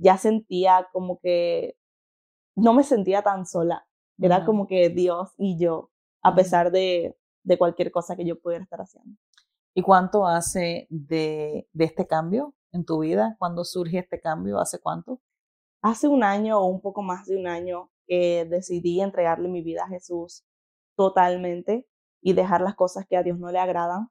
ya 0.00 0.18
sentía 0.18 0.88
como 0.92 1.20
que 1.20 1.76
no 2.56 2.74
me 2.74 2.82
sentía 2.82 3.22
tan 3.22 3.46
sola, 3.46 3.86
era 4.18 4.44
como 4.44 4.66
que 4.66 4.90
Dios 4.90 5.32
y 5.38 5.58
yo, 5.58 5.90
a 6.22 6.34
pesar 6.34 6.70
de, 6.70 7.16
de, 7.44 7.58
cualquier 7.58 7.92
cosa 7.92 8.16
que 8.16 8.24
yo 8.24 8.40
pudiera 8.40 8.64
estar 8.64 8.80
haciendo. 8.80 9.16
¿Y 9.74 9.82
cuánto 9.82 10.26
hace 10.26 10.86
de, 10.90 11.68
de 11.72 11.84
este 11.84 12.06
cambio 12.06 12.54
en 12.72 12.84
tu 12.84 13.00
vida? 13.00 13.36
¿Cuándo 13.38 13.64
surge 13.64 13.98
este 13.98 14.20
cambio? 14.20 14.58
¿Hace 14.58 14.80
cuánto? 14.80 15.20
hace 15.84 16.08
un 16.08 16.24
año 16.24 16.58
o 16.60 16.64
un 16.66 16.80
poco 16.80 17.02
más 17.02 17.26
de 17.26 17.36
un 17.36 17.46
año 17.46 17.90
que 18.06 18.46
decidí 18.46 19.02
entregarle 19.02 19.48
mi 19.48 19.62
vida 19.62 19.84
a 19.84 19.88
Jesús 19.88 20.42
totalmente 20.96 21.86
y 22.22 22.32
dejar 22.32 22.62
las 22.62 22.74
cosas 22.74 23.06
que 23.06 23.18
a 23.18 23.22
Dios 23.22 23.38
no 23.38 23.50
le 23.50 23.58
agradan. 23.58 24.08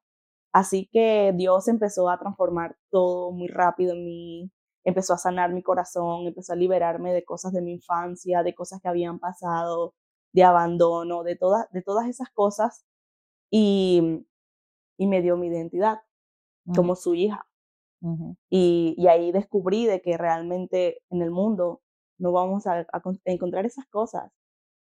Así 0.54 0.88
que 0.92 1.34
Dios 1.36 1.68
empezó 1.68 2.10
a 2.12 2.20
transformar 2.20 2.78
todo 2.92 3.32
muy 3.32 3.48
rápido 3.48 3.94
en 3.94 4.06
mí, 4.06 4.52
empezó 4.84 5.16
a 5.16 5.18
sanar 5.18 5.52
mi 5.52 5.64
corazón, 5.64 6.28
empezó 6.28 6.54
a 6.54 6.56
liberarme 6.58 7.12
de 7.12 7.26
cosas 7.26 7.54
de 7.54 7.64
mi 7.64 7.74
infancia, 7.74 8.44
de 8.44 8.54
cosas 8.54 8.80
que 8.80 8.90
habían 8.90 9.18
pasado, 9.18 9.96
de 10.32 10.44
abandono, 10.44 11.24
de, 11.24 11.36
todas 11.36 11.72
de 11.72 11.82
todas 11.82 12.08
esas 12.08 12.30
cosas 12.30 12.86
y, 13.56 14.26
y 14.98 15.06
me 15.06 15.22
dio 15.22 15.38
mi 15.38 15.48
identidad 15.48 16.00
como 16.76 16.96
su 16.96 17.14
hija. 17.14 17.46
y, 18.50 18.96
y, 18.98 19.08
ahí 19.08 19.32
descubrí 19.32 19.86
de 19.86 20.02
que 20.02 20.18
realmente 20.18 21.04
en 21.10 21.22
el 21.22 21.30
mundo 21.30 21.82
no 22.18 22.32
vamos 22.32 22.66
a, 22.66 22.86
encontrar 23.26 23.66
esas 23.66 23.86
cosas, 23.88 24.32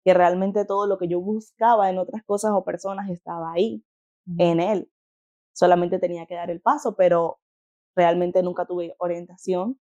que 0.04 0.14
realmente 0.14 0.64
todo 0.64 0.86
lo 0.86 0.98
que 0.98 1.08
yo 1.08 1.20
buscaba 1.20 1.90
en 1.90 1.98
otras 1.98 2.22
cosas 2.24 2.52
o 2.54 2.64
personas 2.64 3.10
estaba 3.10 3.52
ahí, 3.52 3.84
en 4.38 4.60
él. 4.60 4.88
Solamente 5.52 5.98
tenía 5.98 6.26
que 6.26 6.36
dar 6.36 6.50
el 6.50 6.60
paso, 6.60 6.94
pero 6.94 7.40
realmente 7.96 8.42
nunca 8.42 8.66
tuve 8.66 8.94
orientación 8.98 9.80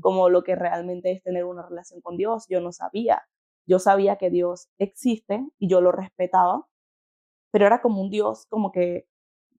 como 0.00 0.28
lo 0.28 0.44
que 0.44 0.54
realmente 0.54 1.10
es 1.10 1.22
tener 1.22 1.44
una 1.44 1.66
relación 1.68 2.00
con 2.00 2.16
Dios. 2.16 2.46
Yo 2.48 2.60
no 2.60 2.70
sabía. 2.70 3.22
Yo 3.66 3.80
sabía 3.80 4.16
que 4.16 4.30
Dios 4.30 4.68
existe 4.78 5.44
y 5.58 5.68
yo 5.68 5.80
lo 5.80 5.92
respetaba, 5.92 6.67
pero 7.50 7.66
era 7.66 7.80
como 7.80 8.00
un 8.00 8.10
Dios 8.10 8.46
como 8.48 8.72
que 8.72 9.08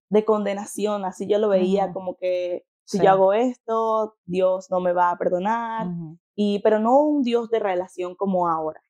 de 0.10 0.26
condenación, 0.26 1.06
así 1.06 1.28
yo 1.28 1.38
lo 1.38 1.50
veía 1.50 1.94
como 1.94 2.18
que 2.18 2.66
si 2.84 3.00
yo 3.00 3.12
hago 3.12 3.34
esto, 3.34 4.16
Dios 4.26 4.72
no 4.72 4.80
me 4.80 4.94
va 4.94 5.12
a 5.12 5.18
perdonar, 5.18 5.88
y, 6.34 6.60
pero 6.64 6.80
no 6.80 7.00
un 7.04 7.22
Dios 7.22 7.52
de 7.52 7.60
relación 7.60 8.16
como 8.16 8.48
ahora. 8.48 8.82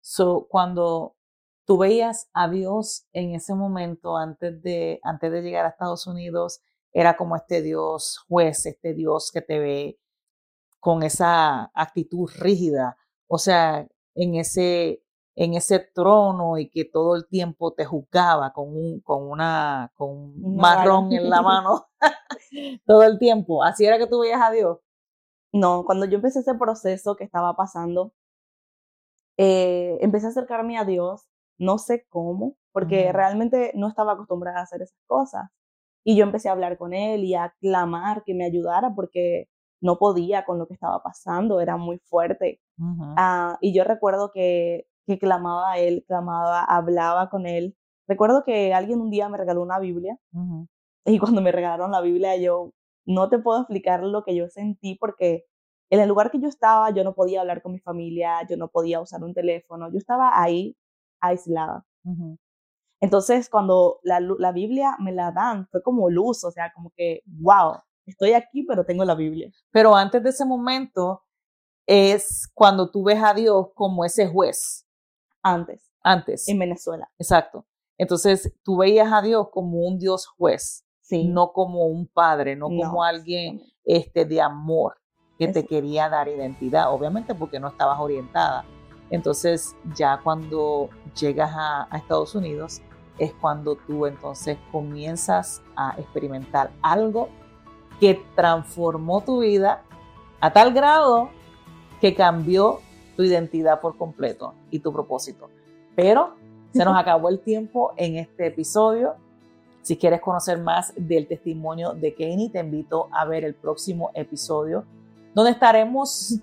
So, 0.00 0.46
cuando 0.48 1.14
tú 1.66 1.76
veías 1.76 2.30
a 2.32 2.48
Dios 2.48 3.06
en 3.12 3.34
ese 3.34 3.54
momento, 3.54 4.16
antes 4.16 4.62
de, 4.62 4.98
antes 5.02 5.30
de 5.30 5.42
llegar 5.42 5.66
a 5.66 5.68
Estados 5.68 6.06
Unidos, 6.06 6.62
era 6.90 7.18
como 7.18 7.36
este 7.36 7.60
Dios 7.60 8.24
juez, 8.28 8.64
este 8.64 8.94
Dios 8.94 9.30
que 9.30 9.42
te 9.42 9.58
ve 9.58 9.98
con 10.80 11.02
esa 11.02 11.70
actitud 11.74 12.30
rígida, 12.38 12.96
o 13.26 13.36
sea, 13.36 13.86
en 14.14 14.36
ese, 14.36 15.02
en 15.36 15.54
ese 15.54 15.80
trono 15.80 16.58
y 16.58 16.68
que 16.68 16.84
todo 16.84 17.16
el 17.16 17.26
tiempo 17.26 17.72
te 17.72 17.84
juzgaba 17.84 18.52
con 18.52 18.68
un, 18.68 19.00
con 19.00 19.22
una, 19.28 19.92
con 19.96 20.10
un 20.10 20.56
marrón 20.56 21.12
en 21.12 21.28
la 21.28 21.42
mano 21.42 21.86
todo 22.86 23.02
el 23.02 23.18
tiempo. 23.18 23.64
Así 23.64 23.84
era 23.84 23.98
que 23.98 24.06
tú 24.06 24.20
veías 24.20 24.40
a 24.42 24.50
Dios. 24.50 24.78
No, 25.52 25.84
cuando 25.84 26.06
yo 26.06 26.16
empecé 26.16 26.40
ese 26.40 26.54
proceso 26.54 27.16
que 27.16 27.24
estaba 27.24 27.54
pasando, 27.54 28.12
eh, 29.36 29.98
empecé 30.00 30.26
a 30.26 30.30
acercarme 30.30 30.78
a 30.78 30.84
Dios, 30.84 31.28
no 31.58 31.78
sé 31.78 32.06
cómo, 32.08 32.56
porque 32.72 33.12
realmente 33.12 33.72
no 33.74 33.88
estaba 33.88 34.12
acostumbrada 34.12 34.60
a 34.60 34.62
hacer 34.64 34.82
esas 34.82 34.98
cosas. 35.06 35.50
Y 36.04 36.16
yo 36.16 36.24
empecé 36.24 36.48
a 36.48 36.52
hablar 36.52 36.76
con 36.76 36.92
Él 36.92 37.24
y 37.24 37.34
a 37.34 37.54
clamar 37.60 38.24
que 38.24 38.34
me 38.34 38.44
ayudara 38.44 38.94
porque 38.94 39.48
no 39.80 39.98
podía 39.98 40.44
con 40.44 40.58
lo 40.58 40.66
que 40.66 40.74
estaba 40.74 41.02
pasando, 41.02 41.60
era 41.60 41.76
muy 41.76 41.98
fuerte. 41.98 42.60
Ah, 43.16 43.58
y 43.60 43.74
yo 43.74 43.84
recuerdo 43.84 44.32
que 44.32 44.86
que 45.06 45.18
clamaba 45.18 45.72
a 45.72 45.78
él, 45.78 46.04
clamaba, 46.06 46.64
hablaba 46.64 47.30
con 47.30 47.46
él. 47.46 47.76
Recuerdo 48.06 48.44
que 48.44 48.74
alguien 48.74 49.00
un 49.00 49.10
día 49.10 49.28
me 49.28 49.38
regaló 49.38 49.62
una 49.62 49.78
Biblia 49.78 50.18
y 51.04 51.18
cuando 51.18 51.40
me 51.40 51.52
regalaron 51.52 51.90
la 51.90 52.00
Biblia 52.00 52.36
yo 52.36 52.72
no 53.06 53.28
te 53.28 53.38
puedo 53.38 53.60
explicar 53.60 54.02
lo 54.02 54.24
que 54.24 54.34
yo 54.34 54.48
sentí 54.48 54.96
porque 54.96 55.44
en 55.90 56.00
el 56.00 56.08
lugar 56.08 56.30
que 56.30 56.40
yo 56.40 56.48
estaba 56.48 56.90
yo 56.90 57.04
no 57.04 57.14
podía 57.14 57.40
hablar 57.40 57.62
con 57.62 57.72
mi 57.72 57.80
familia, 57.80 58.46
yo 58.48 58.56
no 58.56 58.68
podía 58.68 59.00
usar 59.00 59.22
un 59.22 59.34
teléfono, 59.34 59.90
yo 59.90 59.98
estaba 59.98 60.40
ahí 60.40 60.76
aislada. 61.20 61.84
Entonces 63.00 63.48
cuando 63.48 64.00
la, 64.02 64.20
la 64.20 64.52
Biblia 64.52 64.96
me 64.98 65.12
la 65.12 65.30
dan 65.32 65.66
fue 65.68 65.82
como 65.82 66.10
luz, 66.10 66.44
o 66.44 66.50
sea, 66.50 66.72
como 66.74 66.90
que, 66.96 67.20
wow, 67.26 67.76
estoy 68.06 68.32
aquí 68.32 68.64
pero 68.64 68.84
tengo 68.84 69.04
la 69.04 69.14
Biblia. 69.14 69.50
Pero 69.70 69.94
antes 69.94 70.22
de 70.22 70.30
ese 70.30 70.44
momento 70.44 71.22
es 71.86 72.50
cuando 72.54 72.90
tú 72.90 73.04
ves 73.04 73.22
a 73.22 73.34
Dios 73.34 73.68
como 73.74 74.04
ese 74.04 74.26
juez 74.26 74.83
antes. 75.44 75.92
Antes. 76.02 76.48
En 76.48 76.58
Venezuela. 76.58 77.08
Exacto. 77.18 77.64
Entonces, 77.96 78.52
tú 78.64 78.78
veías 78.78 79.12
a 79.12 79.22
Dios 79.22 79.48
como 79.52 79.78
un 79.86 79.98
Dios 79.98 80.26
juez, 80.26 80.84
sí. 81.00 81.28
no 81.28 81.52
como 81.52 81.86
un 81.86 82.08
padre, 82.08 82.56
no, 82.56 82.66
como 82.66 83.04
alguien 83.04 83.62
este, 83.84 84.24
de 84.24 84.40
amor 84.40 84.96
que 85.38 85.46
te 85.48 85.64
quería 85.64 86.08
dar 86.08 86.28
identidad, 86.28 86.92
obviamente 86.92 87.34
porque 87.34 87.60
no 87.60 87.68
estabas 87.68 88.00
orientada. 88.00 88.64
Entonces, 89.10 89.76
ya 89.94 90.20
cuando 90.24 90.88
llegas 91.18 91.52
a, 91.54 91.86
a 91.88 91.98
Estados 91.98 92.34
Unidos, 92.34 92.80
es 93.18 93.32
cuando 93.34 93.76
tú 93.76 94.06
entonces 94.06 94.58
comienzas 94.72 95.62
a 95.76 95.94
experimentar 95.98 96.72
algo 96.82 97.28
que 98.00 98.20
transformó 98.34 99.22
tu 99.22 99.40
vida 99.40 99.84
a 100.40 100.52
tal 100.52 100.72
grado 100.72 101.30
que 102.00 102.14
cambió 102.14 102.80
tu 103.16 103.22
identidad 103.22 103.80
por 103.80 103.96
completo 103.96 104.54
y 104.70 104.78
tu 104.78 104.92
propósito. 104.92 105.48
Pero 105.94 106.34
se 106.72 106.84
nos 106.84 106.96
acabó 106.98 107.28
el 107.28 107.40
tiempo 107.40 107.92
en 107.96 108.16
este 108.16 108.46
episodio. 108.46 109.14
Si 109.82 109.96
quieres 109.96 110.20
conocer 110.20 110.60
más 110.60 110.92
del 110.96 111.26
testimonio 111.26 111.92
de 111.92 112.14
Kenny, 112.14 112.48
te 112.48 112.60
invito 112.60 113.08
a 113.12 113.24
ver 113.24 113.44
el 113.44 113.54
próximo 113.54 114.10
episodio, 114.14 114.84
donde 115.34 115.50
estaremos 115.50 116.40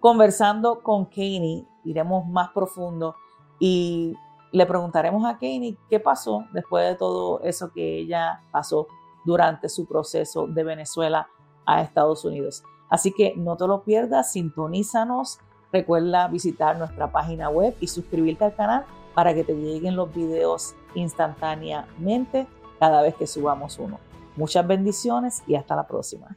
conversando 0.00 0.80
con 0.82 1.06
Kenny, 1.06 1.64
iremos 1.84 2.26
más 2.26 2.50
profundo 2.50 3.14
y 3.60 4.16
le 4.50 4.66
preguntaremos 4.66 5.24
a 5.24 5.38
Kenny 5.38 5.78
qué 5.88 6.00
pasó 6.00 6.44
después 6.52 6.88
de 6.88 6.96
todo 6.96 7.40
eso 7.42 7.70
que 7.72 7.98
ella 8.00 8.42
pasó 8.50 8.88
durante 9.24 9.68
su 9.68 9.86
proceso 9.86 10.48
de 10.48 10.64
Venezuela 10.64 11.28
a 11.64 11.82
Estados 11.82 12.24
Unidos. 12.24 12.64
Así 12.90 13.12
que 13.12 13.34
no 13.36 13.56
te 13.56 13.66
lo 13.66 13.84
pierdas, 13.84 14.32
sintonízanos 14.32 15.38
Recuerda 15.72 16.28
visitar 16.28 16.78
nuestra 16.78 17.10
página 17.10 17.48
web 17.48 17.74
y 17.80 17.88
suscribirte 17.88 18.44
al 18.44 18.54
canal 18.54 18.84
para 19.14 19.34
que 19.34 19.44
te 19.44 19.54
lleguen 19.54 19.96
los 19.96 20.14
videos 20.14 20.74
instantáneamente 20.94 22.46
cada 22.78 23.02
vez 23.02 23.14
que 23.14 23.26
subamos 23.26 23.78
uno. 23.78 23.98
Muchas 24.36 24.66
bendiciones 24.66 25.42
y 25.46 25.54
hasta 25.54 25.76
la 25.76 25.86
próxima. 25.86 26.36